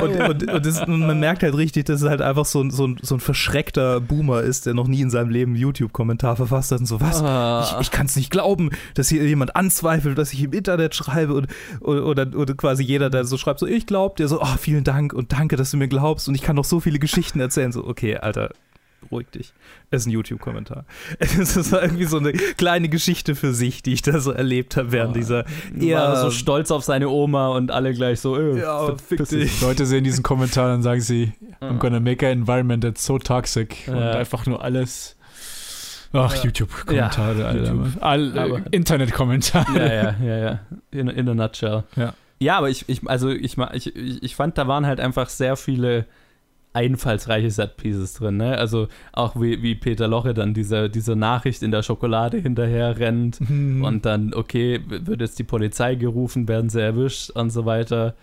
[0.00, 2.70] Und, und, und, das, und man merkt halt richtig, dass es halt einfach so ein,
[2.70, 6.36] so, ein, so ein verschreckter Boomer ist, der noch nie in seinem Leben einen YouTube-Kommentar
[6.36, 7.20] verfasst hat und so, was?
[7.22, 7.62] Ah.
[7.62, 11.34] Ich, ich kann es nicht glauben, dass hier jemand anzweifelt, dass ich im Internet schreibe
[11.34, 11.48] und,
[11.80, 14.84] oder, oder, oder quasi jeder, der so schreibt, so ich glaub dir, so, oh, vielen
[14.84, 17.72] Dank und danke, dass du mir glaubst und ich kann noch so viele Geschichten erzählen.
[17.72, 18.50] So, okay, Alter,
[19.08, 19.52] beruhig dich.
[19.90, 20.84] Es ist ein YouTube-Kommentar.
[21.18, 24.92] Es ist irgendwie so eine kleine Geschichte für sich, die ich da so erlebt habe
[24.92, 25.44] während dieser
[25.78, 29.60] Er war so stolz auf seine Oma und alle gleich so, äh, Ja, fick dich.
[29.60, 33.76] Leute sehen diesen Kommentar und sagen sie, I'm gonna make an environment that's so toxic.
[33.88, 34.12] Und Ja.
[34.12, 35.16] einfach nur alles.
[36.12, 36.44] Ach, Ja.
[36.44, 37.58] YouTube-Kommentare, Ja, Alter.
[37.72, 37.88] YouTube.
[38.02, 39.78] All, äh, Internet-Kommentare.
[39.78, 40.60] ja, ja, ja, ja.
[40.90, 41.84] In, in a nutshell.
[41.96, 42.14] Ja.
[42.40, 46.06] Ja, aber ich, ich also ich, ich, ich fand, da waren halt einfach sehr viele
[46.72, 48.56] einfallsreiche Set-Pieces drin, ne?
[48.58, 53.40] Also auch wie, wie Peter Loche dann diese, diese Nachricht in der Schokolade hinterher rennt
[53.40, 53.82] Mhm.
[53.84, 58.14] und dann, okay, wird jetzt die Polizei gerufen, werden sie erwischt und so weiter.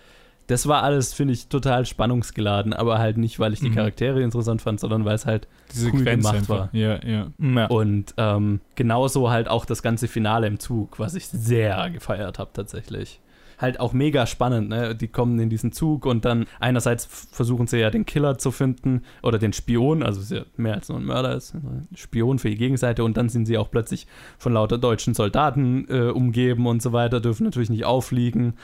[0.48, 3.74] Das war alles, finde ich, total spannungsgeladen, aber halt nicht, weil ich die Mhm.
[3.74, 6.58] Charaktere interessant fand, sondern weil es halt Diese cool Sequenz gemacht einfach.
[6.58, 6.68] war.
[6.72, 7.26] Ja, ja.
[7.38, 7.66] ja.
[7.66, 12.50] Und ähm, genauso halt auch das ganze Finale im Zug, was ich sehr gefeiert habe
[12.52, 13.18] tatsächlich.
[13.58, 14.94] Halt auch mega spannend, ne?
[14.94, 19.02] Die kommen in diesen Zug und dann einerseits versuchen sie ja den Killer zu finden
[19.22, 22.38] oder den Spion, also es ist ja mehr als nur ein Mörder, ist ein Spion
[22.38, 24.06] für die Gegenseite und dann sind sie auch plötzlich
[24.38, 28.54] von lauter deutschen Soldaten äh, umgeben und so weiter, dürfen natürlich nicht auffliegen.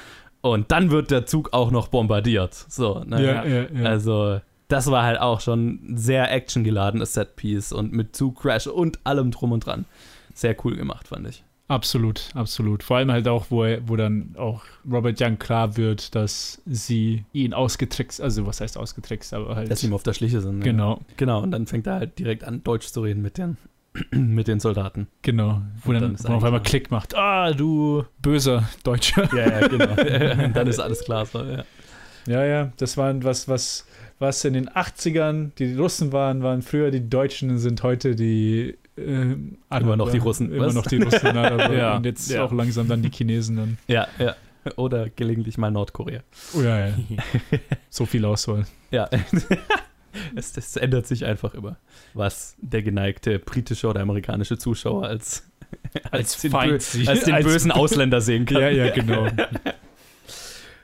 [0.43, 2.53] Und dann wird der Zug auch noch bombardiert.
[2.53, 3.25] So, ne?
[3.25, 3.85] Ja, ja, ja.
[3.85, 9.31] Also, das war halt auch schon ein sehr actiongeladenes Setpiece und mit Zugcrash und allem
[9.31, 9.85] drum und dran.
[10.35, 11.45] Sehr cool gemacht, fand ich.
[11.73, 12.83] Absolut, absolut.
[12.83, 17.25] Vor allem halt auch, wo, er, wo dann auch Robert Young klar wird, dass sie
[17.33, 19.71] ihn ausgetrickst, also was heißt ausgetrickst, aber halt.
[19.71, 20.61] Dass sie ihm auf der Schliche sind.
[20.61, 21.15] Genau, Ja.
[21.17, 23.57] Genau, und dann fängt er halt direkt an, Deutsch zu reden mit den,
[24.11, 25.07] mit den Soldaten.
[25.23, 25.63] genau.
[25.83, 26.63] Wo Und dann, dann wo auf einmal.
[26.63, 27.15] Klick macht.
[27.17, 29.35] Ah, du böser Deutscher.
[29.35, 30.45] Ja, ja, genau.
[30.45, 31.25] und dann ist alles klar.
[31.25, 31.65] So, ja.
[32.27, 33.87] Ja, ja, das waren was, was,
[34.19, 39.35] was in den 80ern die Russen waren, waren früher die Deutschen, sind heute die äh,
[39.81, 40.75] Immer noch die Russen, Immer was?
[40.75, 42.45] noch die Russen, aber Ja, und jetzt ja.
[42.45, 43.79] auch langsam dann die Chinesen dann.
[43.89, 44.35] ja, ja.
[44.77, 46.21] Oder gelegentlich mal Nordkorea.
[46.57, 46.95] Oh ja, ja.
[47.91, 48.65] So viel Auswahl.
[48.93, 49.11] Ja.
[50.37, 51.77] es, es ändert sich einfach immer,
[52.15, 55.51] was der geneigte britische oder amerikanische Zuschauer als,
[56.13, 58.61] als, den, Feind bö als den Als- bösen Ausländer sehen kann.
[58.63, 59.27] Ja, ja, genau.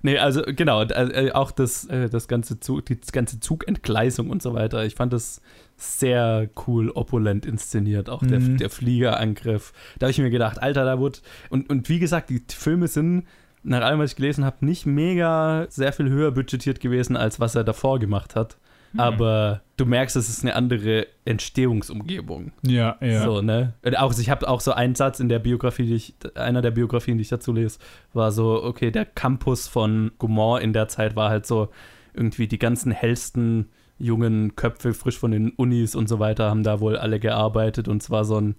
[0.03, 4.42] Nee, also genau, und, äh, auch das, äh, das ganze Zug, die ganze Zugentgleisung und
[4.42, 4.84] so weiter.
[4.84, 5.40] Ich fand das
[5.76, 8.09] sehr cool, opulent inszeniert.
[8.11, 8.57] Auch der, Mhm.
[8.59, 9.72] der Fliegerangriff.
[9.99, 11.18] Da habe ich mir gedacht, Alter, da wurde.
[11.51, 13.24] Und, und wie gesagt, die Filme sind,
[13.62, 17.55] nach allem, was ich gelesen habe, nicht mega sehr viel höher budgetiert gewesen, als was
[17.55, 18.57] er davor gemacht hat.
[18.99, 22.53] Aber du merkst, es ist eine andere Entstehungsumgebung.
[22.62, 23.22] Ja, ja.
[23.22, 23.74] So, ne?
[23.84, 26.70] Und auch, ich habe auch so einen Satz in der Biografie, die ich, einer der
[26.70, 27.78] Biografien, die ich dazu lese,
[28.12, 31.68] war so, okay, der Campus von Gaumont in der Zeit war halt so
[32.14, 33.68] irgendwie die ganzen hellsten
[33.99, 38.03] jungen Köpfe, frisch von den Unis und so weiter, haben da wohl alle gearbeitet und
[38.03, 38.55] zwar so ein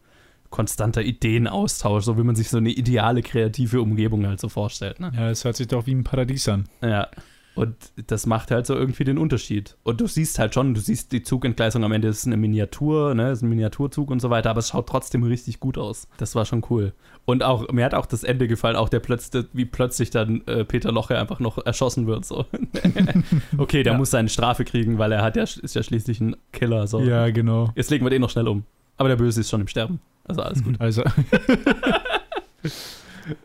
[0.49, 4.99] konstanter Ideenaustausch, so wie man sich so eine ideale kreative Umgebung halt so vorstellt.
[4.99, 5.11] Ne?
[5.15, 6.67] Ja, es hört sich doch wie ein Paradies an.
[6.81, 7.07] Ja.
[7.59, 7.75] Und
[8.07, 9.75] das macht halt so irgendwie den Unterschied.
[9.83, 13.31] Und du siehst halt schon, du siehst die Zugentgleisung am Ende ist eine Miniatur, ne,
[13.31, 16.07] ist ein Miniaturzug und so weiter, aber es schaut trotzdem richtig gut aus.
[16.15, 16.93] Das war schon cool.
[17.25, 20.63] Und auch, mir hat auch das Ende gefallen, auch der plötzlich, wie plötzlich dann äh,
[20.63, 22.23] Peter Loche einfach noch erschossen wird.
[22.23, 22.45] So.
[23.57, 23.97] okay, der Ja.
[23.99, 26.87] muss seine Strafe kriegen, weil er hat ja, ist ja schließlich ein Killer.
[26.87, 27.01] So.
[27.01, 27.71] Ja, genau.
[27.75, 28.63] Jetzt legen wir den noch schnell um.
[28.95, 29.99] Aber der Böse ist schon im Sterben.
[30.23, 30.75] Also alles gut.
[30.79, 31.03] Also,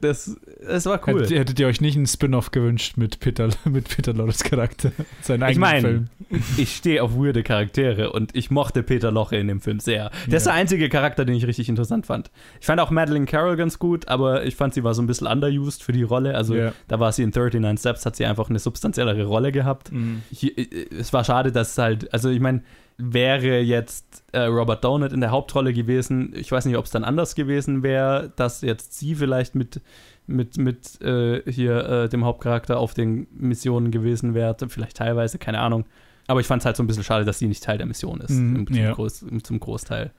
[0.01, 1.23] Das, das war cool.
[1.23, 4.93] hättet, hättet ihr euch nicht einen Spin-off gewünscht mit Peter, mit Peter Lorres Charakter?
[5.23, 6.09] Seinen Ich eigenen meine, Film.
[6.57, 10.11] ich stehe auf weirde Charaktere und ich mochte Peter Loche in dem Film sehr.
[10.27, 10.37] Der Ja.
[10.39, 12.31] ist der einzige Charakter, den ich richtig interessant fand.
[12.61, 15.27] Ich fand auch Madeleine Carroll ganz gut, aber ich fand, sie war so ein bisschen
[15.27, 16.35] underused für die Rolle.
[16.35, 16.73] Also Ja.
[16.89, 19.93] da war sie in 39 Steps, hat sie einfach eine substanziellere Rolle gehabt.
[19.93, 20.23] Mhm.
[20.31, 22.63] Hier, äh, es war schade, dass es halt, also ich meine,
[22.97, 27.05] wäre jetzt äh, Robert Downey in der Hauptrolle gewesen, ich weiß nicht, ob es dann
[27.05, 29.81] anders gewesen wäre, dass jetzt sie vielleicht mit,
[30.27, 35.59] mit, mit äh, hier äh, dem Hauptcharakter auf den Missionen gewesen wäre, vielleicht teilweise, keine
[35.61, 35.87] Ahnung.
[36.27, 38.21] Aber ich fand es halt so ein bisschen schade, dass sie nicht Teil der Mission
[38.21, 38.93] ist, Mhm, im, zum, ja.
[38.93, 40.13] Groß, im, zum Großteil.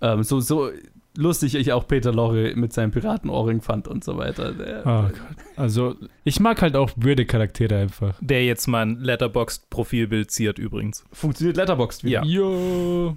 [0.00, 0.70] Ähm, so, so
[1.16, 4.52] lustig ich auch Peter Lorre mit seinem Piratenohrring fand und so weiter.
[4.52, 5.36] Der, Oh Gott.
[5.56, 8.14] Also, ich mag halt auch weirde Charaktere einfach.
[8.20, 11.04] Der jetzt mein Letterboxd-Profilbild ziert übrigens.
[11.12, 12.24] Funktioniert Letterboxd wieder.
[12.24, 13.16] Ja.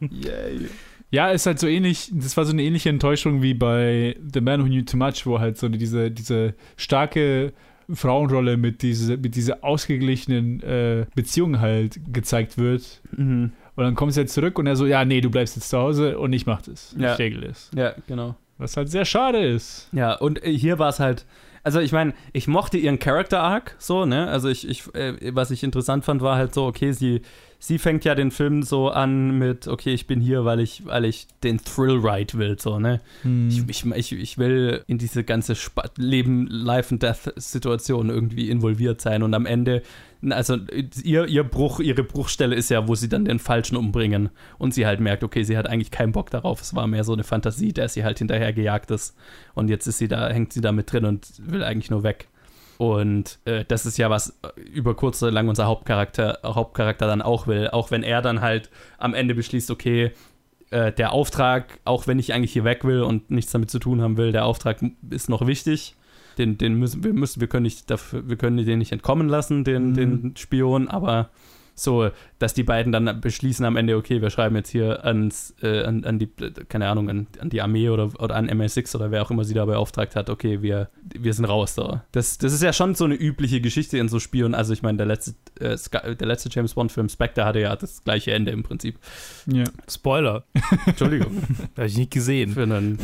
[0.00, 0.68] Yay.
[1.12, 4.62] Ja, ist halt so ähnlich, das war so eine ähnliche Enttäuschung wie bei The Man
[4.62, 7.52] Who Knew Too Much, wo halt so diese, diese starke
[7.92, 13.02] Frauenrolle mit, diese, mit dieser ausgeglichenen äh, Beziehung halt gezeigt wird.
[13.16, 13.52] Mhm.
[13.80, 15.78] Und dann kommst du jetzt zurück und er so, ja, nee, du bleibst jetzt zu
[15.78, 16.94] Hause und ich mach das.
[16.98, 17.14] Ja.
[17.14, 17.70] Ich regel es.
[17.74, 18.34] Ja, genau.
[18.58, 19.88] Was halt sehr schade ist.
[19.92, 21.24] Ja, und äh, hier war es halt,
[21.62, 24.28] also ich meine, ich mochte ihren Character Arc so, ne?
[24.28, 27.22] Also ich, ich äh, was ich interessant fand, war halt so, okay, sie,
[27.60, 31.04] sie fängt ja den Film so an mit, okay, ich bin hier, weil ich, weil
[31.04, 33.00] ich den Thrill Ride will, so, ne?
[33.48, 38.50] Ich, ich, ich, ich will in diese ganze Spa Leben, Life and Death Situation irgendwie
[38.50, 39.82] involviert sein und am Ende,
[40.30, 40.56] also
[41.04, 44.86] ihr, ihr Bruch, ihre Bruchstelle ist ja, wo sie dann den Falschen umbringen und sie
[44.86, 47.74] halt merkt, okay, sie hat eigentlich keinen Bock darauf, es war mehr so eine Fantasie,
[47.74, 49.14] der sie halt hinterher gejagt ist
[49.54, 52.29] und jetzt ist sie da, hängt sie da mit drin und will eigentlich nur weg.
[52.80, 57.20] Und äh, das ist ja was äh, über kurz oder lang unser Hauptcharakter, Hauptcharakter dann
[57.20, 57.68] auch will.
[57.68, 60.12] Auch wenn er dann halt am Ende beschließt, okay,
[60.70, 64.00] äh, der Auftrag, auch wenn ich eigentlich hier weg will und nichts damit zu tun
[64.00, 64.78] haben will, der Auftrag
[65.10, 65.94] ist noch wichtig.
[66.38, 69.62] Den, den müssen wir müssen, wir können nicht dafür, wir können den nicht entkommen lassen,
[69.62, 69.94] den, Mhm.
[69.94, 71.28] den Spion, aber
[71.82, 75.84] so, dass die beiden dann beschließen am Ende, okay, wir schreiben jetzt hier ans, äh,
[75.84, 76.28] an, an die,
[76.68, 79.54] keine Ahnung, an, an die Armee oder, oder an MI6 oder wer auch immer sie
[79.54, 82.04] da beauftragt hat, okay, wir, wir sind raus da.
[82.12, 84.54] Das, das ist ja schon so eine übliche Geschichte in so Spielen.
[84.54, 85.76] Also ich meine, der letzte, äh,
[86.16, 88.98] der letzte James Bond-Film Spectre hatte ja das gleiche Ende im Prinzip.
[89.46, 89.64] Ja.
[89.88, 90.44] Spoiler.
[90.86, 91.42] Entschuldigung.
[91.76, 92.52] Habe ich nicht gesehen.
[92.52, 92.98] Für einen,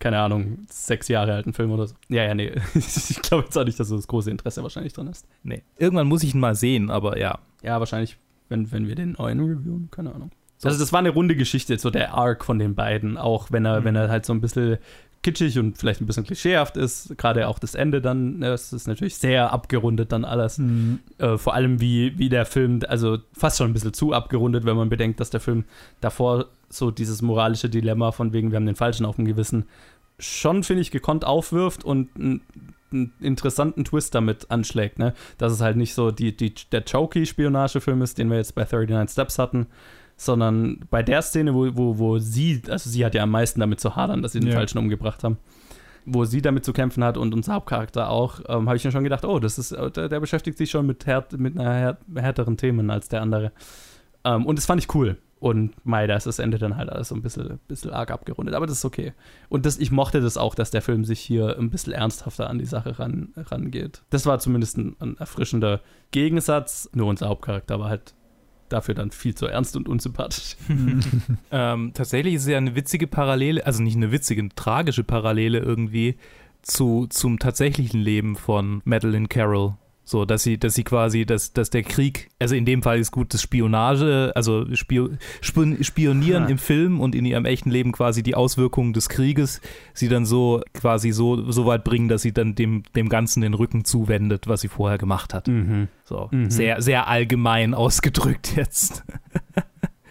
[0.00, 1.94] keine Ahnung, sechs Jahre alten Film oder so.
[2.08, 2.50] Ja, ja, nee.
[2.74, 5.26] ich glaube jetzt auch nicht, dass so das große Interesse wahrscheinlich drin ist.
[5.44, 5.62] Nee.
[5.78, 7.38] Irgendwann muss ich ihn mal sehen, aber ja.
[7.62, 8.16] Ja, wahrscheinlich,
[8.48, 10.30] wenn, wenn wir den neuen reviewen, keine Ahnung.
[10.62, 13.80] Also das war eine runde Geschichte, so der Arc von den beiden, auch wenn er,
[13.80, 13.84] Mhm.
[13.84, 14.76] wenn er halt so ein bisschen
[15.22, 18.88] kitschig und vielleicht ein bisschen klischeehaft ist, gerade auch das Ende dann, ne, das ist
[18.88, 20.58] natürlich sehr abgerundet dann alles.
[20.58, 21.00] Mhm.
[21.18, 24.76] Äh, vor allem wie, wie der Film, also fast schon ein bisschen zu abgerundet, wenn
[24.76, 25.64] man bedenkt, dass der Film
[26.00, 29.66] davor so dieses moralische Dilemma von wegen, wir haben den Falschen auf dem Gewissen,
[30.18, 32.40] schon, finde ich, gekonnt aufwirft und einen,
[32.92, 35.14] einen interessanten Twist damit anschlägt, ne?
[35.38, 39.12] Dass es halt nicht so die, die, der Chokey-Spionagefilm ist, den wir jetzt bei 39
[39.12, 39.66] Steps hatten,
[40.20, 43.80] sondern bei der Szene, wo, wo, wo sie, also sie hat ja am meisten damit
[43.80, 44.56] zu hadern, dass sie den Ja.
[44.56, 45.38] Falschen umgebracht haben,
[46.04, 49.02] wo sie damit zu kämpfen hat und unser Hauptcharakter auch, ähm, habe ich mir schon
[49.02, 51.98] gedacht, oh, das ist, äh, der, der beschäftigt sich schon mit, härt, mit einer härt,
[52.14, 53.52] härteren Themen als der andere.
[54.24, 55.16] Ähm, und das fand ich cool.
[55.38, 58.54] Und mei, da ist das Ende dann halt alles so ein bisschen, bisschen arg abgerundet,
[58.54, 59.14] aber das ist okay.
[59.48, 62.58] Und das, ich mochte das auch, dass der Film sich hier ein bisschen ernsthafter an
[62.58, 64.02] die Sache ran, rangeht.
[64.10, 66.90] Das war zumindest ein, ein erfrischender Gegensatz.
[66.92, 68.12] Nur unser Hauptcharakter war halt
[68.72, 70.56] dafür dann viel zu ernst und unsympathisch.
[71.52, 75.58] Ähm, tatsächlich ist es ja eine witzige Parallele, also nicht eine witzige, eine tragische Parallele
[75.58, 76.16] irgendwie
[76.62, 79.74] zu, zum tatsächlichen Leben von Madeline Carroll.
[80.10, 83.12] So, dass sie, dass sie quasi, dass, dass der Krieg, also in dem Fall ist
[83.12, 88.24] gut das Spionage, also Spio, Spion, Spionieren im Film und in ihrem echten Leben quasi
[88.24, 89.60] die Auswirkungen des Krieges,
[89.94, 93.54] sie dann so quasi so, so weit bringen, dass sie dann dem, dem Ganzen den
[93.54, 95.46] Rücken zuwendet, was sie vorher gemacht hat.
[95.46, 95.86] Mhm.
[96.02, 96.50] So, Mhm.
[96.50, 99.04] sehr, sehr allgemein ausgedrückt jetzt.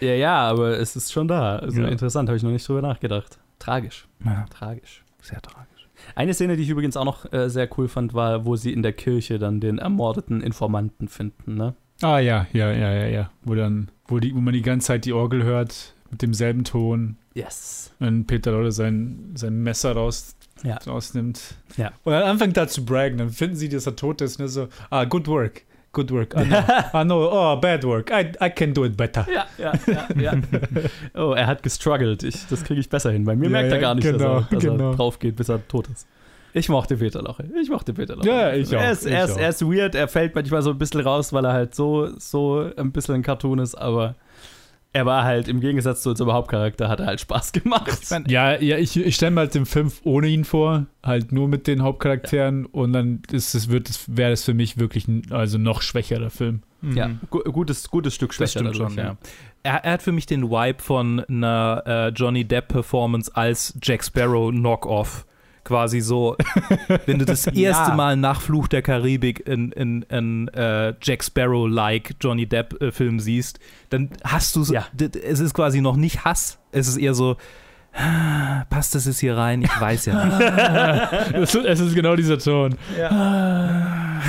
[0.02, 1.58] Ja, ja, aber es ist schon da.
[1.58, 1.90] Also Ja.
[1.90, 3.38] interessant, habe ich noch nicht drüber nachgedacht.
[3.60, 4.08] Tragisch.
[4.24, 5.04] Ja, Tragisch.
[5.22, 5.68] sehr tragisch.
[6.20, 8.84] Eine Szene, die ich übrigens auch noch äh, sehr cool fand, war, wo sie in
[8.84, 11.76] der Kirche dann den ermordeten Informanten finden, ne?
[12.02, 13.32] Ah ja, ja, ja, ja, ja.
[13.46, 17.16] Wo dann, wo, die, wo man die ganze Zeit die Orgel hört mit demselben Ton.
[17.36, 17.94] Yes.
[18.02, 20.76] Und Peter Lotte sein, sein Messer raus, Ja.
[20.86, 21.56] rausnimmt.
[21.78, 21.94] Ja.
[22.04, 23.18] Und dann anfängt da zu braggen.
[23.18, 24.40] Dann finden sie, dass er tot ist.
[24.40, 25.62] Und er so, ah, good work.
[25.92, 26.36] Good work.
[26.36, 26.58] Ah, no.
[26.94, 27.30] ah, no.
[27.32, 28.12] Oh, bad work.
[28.12, 29.26] I, I can do it better.
[29.32, 30.34] Ja, ja, ja, ja.
[31.16, 32.22] oh, er hat gestruggelt.
[32.24, 33.26] Ich, das kriege ich besser hin.
[33.26, 34.92] Bei mir Ja, merkt er gar nicht, genau, dass, er, dass genau.
[34.92, 36.08] er drauf geht, bis er tot ist.
[36.54, 37.46] Ich mochte Peter Loche.
[37.60, 38.28] Ich mochte Peter Loche.
[38.28, 39.96] Ja, ich auch, Er ist, er, ist, er ist weird.
[39.96, 43.24] Er fällt manchmal so ein bisschen raus, weil er halt so, so ein bisschen ein
[43.24, 44.16] Cartoon ist, aber
[44.92, 48.08] er war halt im Gegensatz zu unserem Hauptcharakter, hat er halt Spaß gemacht.
[48.28, 51.68] Ja, ja, ich, ich stelle mir halt den Film ohne ihn vor, halt nur mit
[51.68, 55.58] den Hauptcharakteren und dann ist es, wird es, wäre es für mich wirklich ein also
[55.58, 56.64] noch schwächerer Film.
[56.82, 59.18] Ja, gu gutes, gutes Stück Das schwächer stimmt dadurch, schon, ja.
[59.64, 64.50] Er, er hat für mich den Vibe von einer äh, Johnny Depp-Performance als Jack Sparrow
[64.50, 65.26] Knock-Off.
[65.64, 66.36] Quasi so,
[67.06, 67.96] wenn du das erste Ja.
[67.96, 74.10] Mal nach Fluch der Karibik in, in, in äh, Jack Sparrow-like Johnny Depp-Film siehst, dann
[74.24, 74.86] hast du Ja.
[75.24, 77.38] es ist quasi noch nicht Hass, es ist eher so,
[77.94, 79.62] "Ah, passt das jetzt hier rein?
[79.62, 81.34] Ich weiß ja nicht.
[81.36, 82.76] es, ist- es ist genau dieser Ton.
[82.98, 84.22] ja,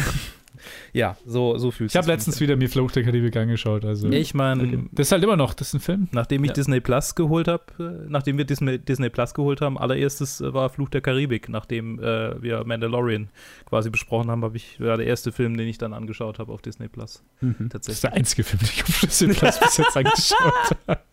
[1.24, 3.84] so, so fühlt Ich habe letztens wieder mir Fluch der Karibik angeschaut.
[3.84, 4.08] Also.
[4.10, 6.08] Ich meine, Das ist halt immer noch, das ist ein Film.
[6.12, 6.54] Nachdem ich Ja.
[6.54, 10.88] Disney Plus geholt habe, nachdem wir Disney, Disney Plus geholt haben, allererstes äh, war Fluch
[10.88, 13.28] der Karibik, nachdem äh, wir Mandalorian
[13.66, 16.62] quasi besprochen haben, habe ich war der erste Film, den ich dann angeschaut habe auf
[16.62, 17.22] Disney Plus.
[17.40, 17.54] Mhm.
[17.58, 18.00] Das ist Tatsächlich.
[18.00, 21.00] der einzige Film, den ich auf Disney Plus bis jetzt angeschaut habe.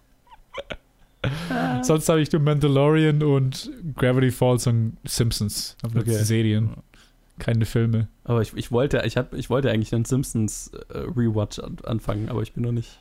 [1.82, 5.76] Sonst habe ich nur Mandalorian und Gravity Falls und Simpsons.
[5.84, 6.12] Okay.
[6.24, 6.70] Serien.
[7.40, 8.08] Keine Filme.
[8.24, 12.30] Aber ich, ich, wollte, ich, hab, ich wollte eigentlich einen Simpsons äh, Rewatch an, anfangen,
[12.30, 13.00] aber ich bin noch nicht.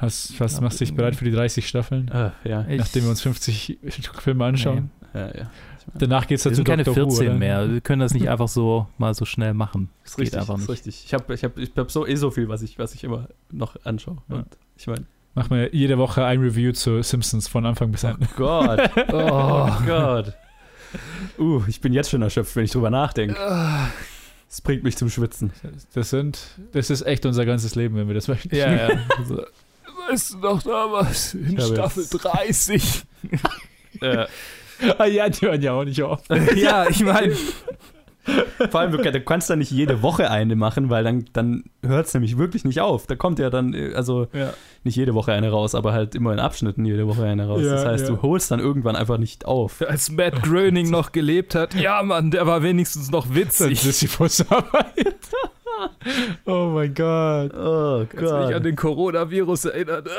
[0.00, 2.08] Was, was Ja, machst du dich bereit für die 30 Staffeln?
[2.08, 2.66] Äh, ja.
[2.68, 3.78] Ich- Nachdem wir uns 50
[4.20, 4.90] Filme anschauen.
[5.14, 5.50] ja, ja.
[5.94, 7.38] Danach geht es Wir dazu sind keine Doctor Who, 14 oder?
[7.38, 7.72] mehr.
[7.72, 9.88] Wir können das nicht einfach so mal so schnell machen.
[10.02, 10.70] Das Ist geht richtig, einfach ist nicht.
[10.70, 11.02] richtig.
[11.06, 13.28] Ich habe ich hab, ich hab so eh so viel, was ich, was ich immer
[13.50, 14.18] noch anschaue.
[14.28, 14.36] Ja.
[14.36, 18.08] Und ich meine, Machen wir jede Woche ein Review zu Simpsons von Anfang bis oh
[18.08, 18.28] Ende.
[18.36, 18.80] Gott.
[19.12, 20.34] Oh Gott.
[21.38, 23.36] Uh, ich bin jetzt schon erschöpft, wenn ich drüber nachdenke.
[24.48, 25.52] Es bringt mich zum Schwitzen.
[25.94, 26.38] Das sind,
[26.72, 28.54] das ist echt unser ganzes Leben, wenn wir das möchten.
[28.54, 28.98] Ja, ja.
[29.18, 29.44] Also,
[30.08, 33.02] weißt du noch damals in Staffel jetzt- 30?
[34.00, 34.26] Äh,
[34.98, 36.22] ah, ja, die hören ja auch nicht auf.
[36.56, 37.36] ja, ich meine,
[38.70, 42.06] vor allem, du, du kannst da nicht jede Woche eine machen, weil dann, dann hört
[42.06, 43.06] es nämlich wirklich nicht auf.
[43.06, 44.52] Da kommt ja dann, äh, also ja.
[44.84, 47.62] nicht jede Woche eine raus, aber halt immer in Abschnitten jede Woche eine raus.
[47.62, 48.14] Ja, das heißt, ja.
[48.14, 49.82] du holst dann irgendwann einfach nicht auf.
[49.88, 53.84] als Matt Groening noch gelebt hat, ja Mann, der war wenigstens noch witzig.
[53.84, 54.08] ist die
[54.48, 55.16] Arbeit.
[56.46, 57.52] oh mein Gott.
[57.54, 60.04] Oh Kannst mich an den Coronavirus erinnern.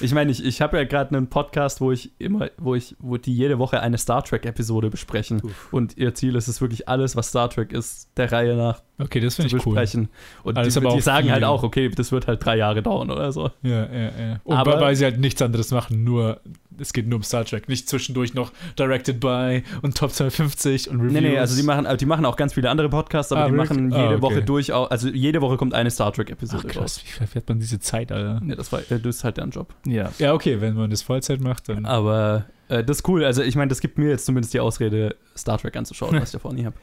[0.00, 3.16] Ich meine, ich, ich habe ja gerade einen Podcast, wo ich immer, wo ich, wo
[3.16, 5.40] die jede Woche eine Star Trek-Episode besprechen.
[5.70, 9.20] Und ihr Ziel ist es wirklich alles, was Star Trek ist, der Reihe nach Okay,
[9.20, 9.58] das zu ich cool.
[9.74, 10.08] besprechen.
[10.42, 11.32] Und Alles die, aber die auch sagen viel.
[11.34, 13.50] halt auch, okay, das wird halt drei Jahre dauern oder so.
[13.62, 14.40] Ja, ja, ja.
[14.44, 16.40] Und Aber- weil sie halt nichts anderes machen, nur,
[16.80, 17.68] es geht nur um Star Trek.
[17.68, 21.12] Nicht zwischendurch noch Directed by und Top 250 und Reviews.
[21.12, 23.52] Nee, nee, also die machen, die machen auch ganz viele andere Podcasts, aber Ah, die
[23.54, 23.70] wirklich?
[23.70, 24.22] machen Ah, jede okay.
[24.22, 27.00] Woche durch, auch- also jede Woche kommt eine Star Trek-Episode raus.
[27.04, 28.40] wie verfährt man diese Zeit, Alter?
[28.46, 29.74] Ja, das, war, äh, das ist halt deren Job.
[29.86, 30.10] ja.
[30.18, 31.84] Ja, okay, wenn man das Vollzeit macht, dann.
[31.86, 33.24] Aber äh, das ist cool.
[33.24, 36.32] Also ich meine, das gibt mir jetzt zumindest die Ausrede, Star Trek anzuschauen, was ich
[36.32, 36.76] davor nie habe.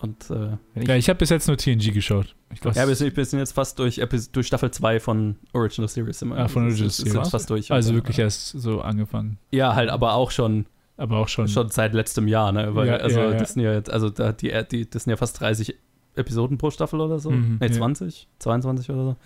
[0.00, 2.34] Und äh, Ja, ich habe bis jetzt nur TNG geschaut.
[2.54, 4.00] Ich glaub, ja, wir sind, jetzt fast durch,
[4.32, 6.22] durch Staffel 2 von Original Series.
[6.24, 6.36] Wir.
[6.36, 7.14] Ah, von Original ist- ist Series.
[7.14, 7.70] jetzt fast durch.
[7.70, 9.38] also wirklich äh, erst so angefangen.
[9.50, 10.64] Ja, halt, aber auch schon,
[10.96, 11.48] Aber auch schon.
[11.48, 12.74] Schon seit letztem Jahr, ne?
[12.74, 13.36] Weil, Ja, also, ja, ja.
[13.38, 15.76] das sind ja jetzt, also da, die, die, das sind ja fast 30
[16.16, 17.30] Episoden pro Staffel oder so.
[17.30, 17.72] Mhm, ne, ja.
[17.72, 19.16] 20, 22 oder so.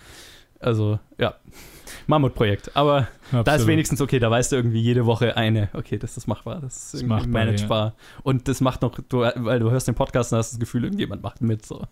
[0.65, 1.35] Also, ja.
[2.07, 2.75] Mammutprojekt.
[2.75, 3.67] Aber da ist Absolut.
[3.67, 7.03] wenigstens okay, da weißt du irgendwie jede Woche eine, okay, das ist machbar, das ist,
[7.03, 7.93] machbar, managebar.
[8.23, 11.23] Und das macht noch, du, weil du hörst den Podcast und hast das Gefühl, irgendjemand
[11.23, 11.65] macht mit.
[11.65, 11.83] So.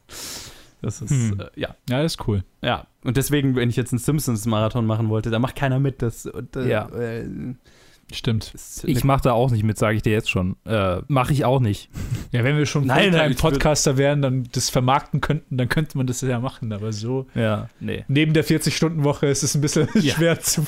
[0.82, 1.40] Das ist, Hm.
[1.40, 1.76] äh, ja.
[1.90, 2.44] Ja, ist cool.
[2.62, 2.86] Ja.
[3.04, 6.02] Und deswegen, wenn ich jetzt einen Simpsons-Marathon machen wollte, da macht keiner mit.
[6.02, 6.90] Das, und, äh, Ja.
[6.90, 7.26] äh,
[8.12, 8.54] Stimmt.
[8.84, 10.56] Ich mache da auch nicht mit, sage ich dir jetzt schon.
[10.66, 11.90] Äh, mache ich auch nicht.
[12.32, 16.22] Ja, wenn wir schon will- Podcaster wären, dann das vermarkten könnten, dann könnte man das
[16.22, 16.72] ja machen.
[16.74, 18.06] Aber so Ja, nee.
[18.08, 20.14] neben der 40-Stunden-Woche ist es ein bisschen Ja.
[20.16, 20.64] schwer, zu,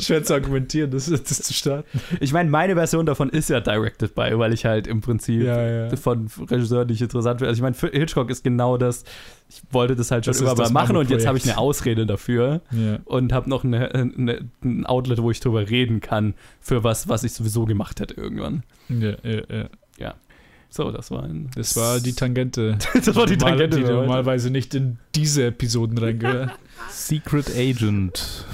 [0.00, 1.88] schwer zu argumentieren, das, das zu starten.
[2.20, 5.88] Ich meine, meine Version davon ist ja directed by, weil ich halt im Prinzip Ja,
[5.88, 5.96] ja.
[5.96, 7.48] von Regisseur nicht interessant finde.
[7.48, 9.04] Also ich meine, für Hitchcock ist genau das.
[9.52, 12.06] Ich wollte das halt schon Das immer mal machen und jetzt habe ich eine Ausrede
[12.06, 13.00] dafür Ja.
[13.04, 17.24] und habe noch eine, eine, ein Outlet, wo ich drüber reden kann für was, was
[17.24, 18.62] ich sowieso gemacht hätte irgendwann.
[18.88, 20.14] Ja, ja, ja.
[20.68, 21.50] So, das war ein.
[21.56, 22.78] Das war die Tangente.
[22.94, 23.78] das war die Normal- Tangente.
[23.78, 26.52] die normalerweise nicht in diese Episoden reingehören.
[26.90, 28.46] Secret Agent.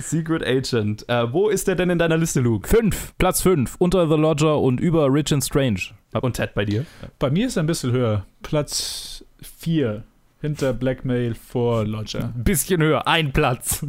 [0.00, 1.08] Secret Agent.
[1.08, 2.68] Äh, wo ist der denn in deiner Liste, Luke?
[2.68, 5.80] Fünf, Platz fünf, unter The Lodger und über Rich and Strange.
[6.20, 6.84] Und Ted bei dir?
[7.20, 8.26] Bei mir ist er ein bisschen höher.
[8.42, 9.24] Platz
[9.60, 10.02] 4.
[10.44, 12.24] Hinter Blackmail vor Lodger.
[12.24, 13.82] Ein bisschen höher, ein Platz.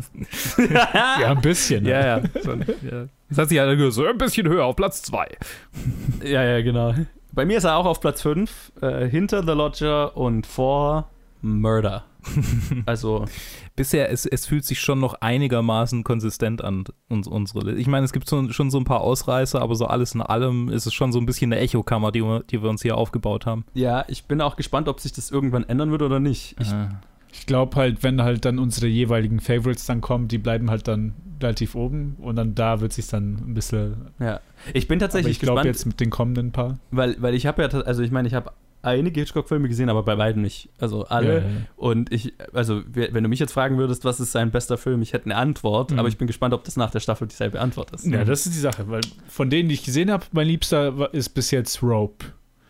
[0.57, 1.83] Ja, ein bisschen.
[1.83, 1.89] ne?
[1.89, 2.21] ja, ja.
[2.45, 3.07] Schon, ja.
[3.27, 5.27] Das hat sich halt gehört, so ein bisschen höher, auf Platz zwei.
[6.23, 6.95] Ja, ja, genau.
[7.33, 11.09] Bei mir ist er auch auf Platz 5, äh, hinter The Lodger und vor
[11.41, 12.05] Murder.
[12.85, 13.25] Also,
[13.75, 17.73] Bisher, es, es fühlt sich schon noch einigermaßen konsistent an, uns, unsere.
[17.75, 20.69] Ich meine, es gibt so, schon so ein paar Ausreißer, aber so alles in allem
[20.69, 23.45] ist es schon so ein bisschen eine Echokammer, die, wir- die wir uns hier aufgebaut
[23.45, 23.65] haben.
[23.73, 26.55] ja, ich bin auch gespannt, ob sich das irgendwann ändern wird oder nicht.
[26.59, 26.73] Ich,
[27.33, 31.13] Ich glaube halt, wenn halt dann unsere jeweiligen Favorites dann kommen, die bleiben halt dann
[31.41, 34.07] relativ oben und dann da wird sich dann ein bisschen.
[34.19, 34.39] ja.
[34.73, 36.79] ich bin Aber tatsächlich ich glaube gespannt, jetzt mit den kommenden paar.
[36.91, 38.51] weil, weil ich habe ja, also ich meine, ich habe
[38.85, 40.69] einige Hitchcock-Filme gesehen, aber bei beiden nicht.
[40.79, 41.27] Also alle.
[41.27, 41.47] Ja, ja, ja.
[41.75, 45.13] Und ich, also wenn du mich jetzt fragen würdest, was ist sein bester Film, ich
[45.13, 45.99] hätte eine Antwort, Mhm.
[45.99, 48.05] aber ich bin gespannt, ob das nach der Staffel dieselbe Antwort ist.
[48.05, 51.29] Ja, das ist die Sache, weil von denen, die ich gesehen habe, mein Liebster ist
[51.29, 52.25] bis jetzt Rope.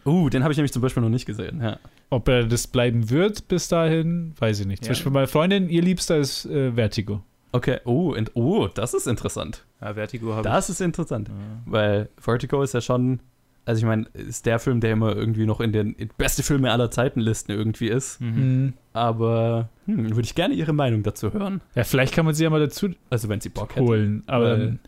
[0.05, 1.61] Uh, den habe ich nämlich zum Beispiel noch nicht gesehen.
[1.61, 1.79] Ja.
[2.11, 4.83] Ob er das bleiben wird bis dahin, weiß ich nicht.
[4.83, 4.93] Zum Ja.
[4.93, 7.23] Beispiel meine Freundin, ihr Liebster ist äh, Vertigo.
[7.51, 9.63] Okay, oh, und, oh, das ist interessant.
[9.81, 11.29] ja, Vertigo habe Das ist interessant.
[11.29, 11.33] ich.
[11.33, 11.61] Ja.
[11.65, 13.19] Weil Vertigo ist ja schon,
[13.65, 16.71] also ich meine, ist der Film, der immer irgendwie noch in den in beste Filme
[16.71, 18.21] aller Zeiten Listen irgendwie ist.
[18.21, 18.73] Mhm.
[18.93, 21.61] Aber hm, würde ich gerne Ihre Meinung dazu hören.
[21.75, 24.23] Ja, vielleicht kann man sie ja mal dazu Also wenn Sie Bock holen.
[24.27, 24.79] Aber Weil- dann,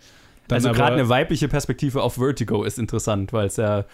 [0.47, 3.85] dann also aber- gerade eine weibliche Perspektive auf Vertigo ist interessant, weil es ja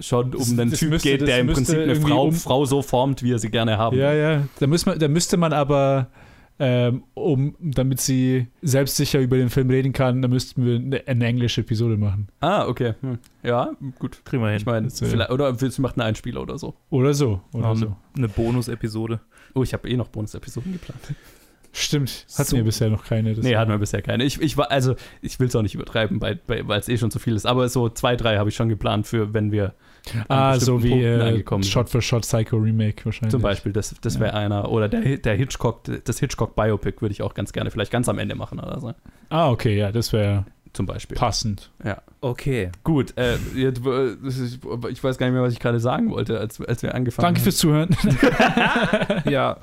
[0.00, 2.64] schon um Das- einen das Typ müsste- geht, der im Prinzip eine Frau, um- Frau
[2.64, 4.42] so formt, wie er sie gerne haben Ja, ja.
[4.58, 6.08] Da, muss man, da müsste man aber,
[6.58, 11.26] ähm, um, damit sie selbstsicher über den Film reden kann, da müssten wir eine, eine
[11.26, 12.28] englische Episode machen.
[12.40, 12.94] Ah, okay.
[13.00, 13.18] Hm.
[13.42, 14.24] Ja, gut.
[14.24, 14.58] Kriegen wir hin.
[14.58, 14.88] Ich meine,
[15.28, 16.74] oder willst du machen einen Einspieler oder so?
[16.90, 17.40] Oder so.
[17.52, 17.86] Oder Auch so.
[17.86, 19.20] eine, eine Bonus-Episode.
[19.54, 21.00] Oh, ich habe eh noch Bonus-Episoden geplant.
[21.72, 22.26] Stimmt.
[22.36, 22.56] Hatten So.
[22.56, 23.32] wir bisher noch keine.
[23.32, 24.24] Nee, hatten wir bisher keine.
[24.24, 27.10] Ich, ich war, also, ich will es auch nicht übertreiben, weil weil es eh schon
[27.10, 27.46] zu viel ist.
[27.46, 29.74] Aber so zwei, drei habe ich schon geplant für, wenn wir
[30.28, 31.44] Ah, so wie äh.
[31.62, 33.30] Shot for Shot Psycho Remake wahrscheinlich.
[33.30, 34.70] Zum Beispiel, das, das wäre einer.
[34.70, 38.34] Oder der, der Hitchcock, das Hitchcock-Biopic würde ich auch ganz gerne vielleicht ganz am Ende
[38.34, 38.92] machen oder so.
[39.30, 41.16] Ah, okay, ja, das wäre Zum Beispiel.
[41.16, 41.70] passend.
[42.20, 42.70] Okay.
[42.82, 44.14] Gut, äh, jetzt, äh,
[44.90, 47.38] ich weiß gar nicht mehr, was ich gerade sagen wollte, als, als wir angefangen Danke
[47.40, 47.44] haben.
[47.44, 47.96] fürs Zuhören.
[49.30, 49.58] Ja,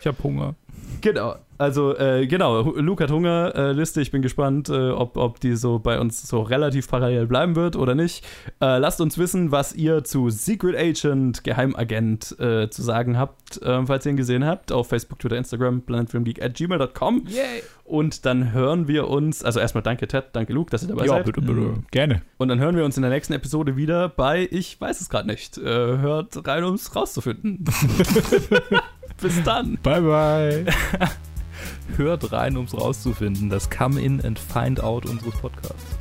[0.00, 0.54] ich habe Hunger.
[1.00, 5.38] Genau, also äh, genau, Luke hat Hunger, äh, Liste, ich bin gespannt, äh, ob, ob
[5.38, 8.24] die so bei uns so relativ parallel bleiben wird oder nicht.
[8.60, 13.84] Äh, lasst uns wissen, was ihr zu Secret Agent, Geheimagent äh, zu sagen habt, äh,
[13.86, 17.24] falls ihr ihn gesehen habt, auf Facebook, Twitter, Instagram, planetfilmgeek at gmail.com.
[17.28, 17.62] Yay.
[17.84, 21.12] Und dann hören wir uns, also erstmal danke Ted, danke Luke, dass ihr dabei Ja,
[21.16, 21.26] seid.
[21.26, 21.74] bitte, bitte.
[21.90, 22.22] Gerne.
[22.38, 25.28] Und dann hören wir uns in der nächsten Episode wieder bei Ich weiß es gerade
[25.28, 25.58] nicht.
[25.58, 27.64] Äh, hört rein, um es rauszufinden.
[29.20, 29.78] Bis dann.
[29.82, 30.66] Bye, bye.
[31.96, 33.50] Hört rein, um es rauszufinden.
[33.50, 35.98] Das Come In and Find Out unseres Podcasts.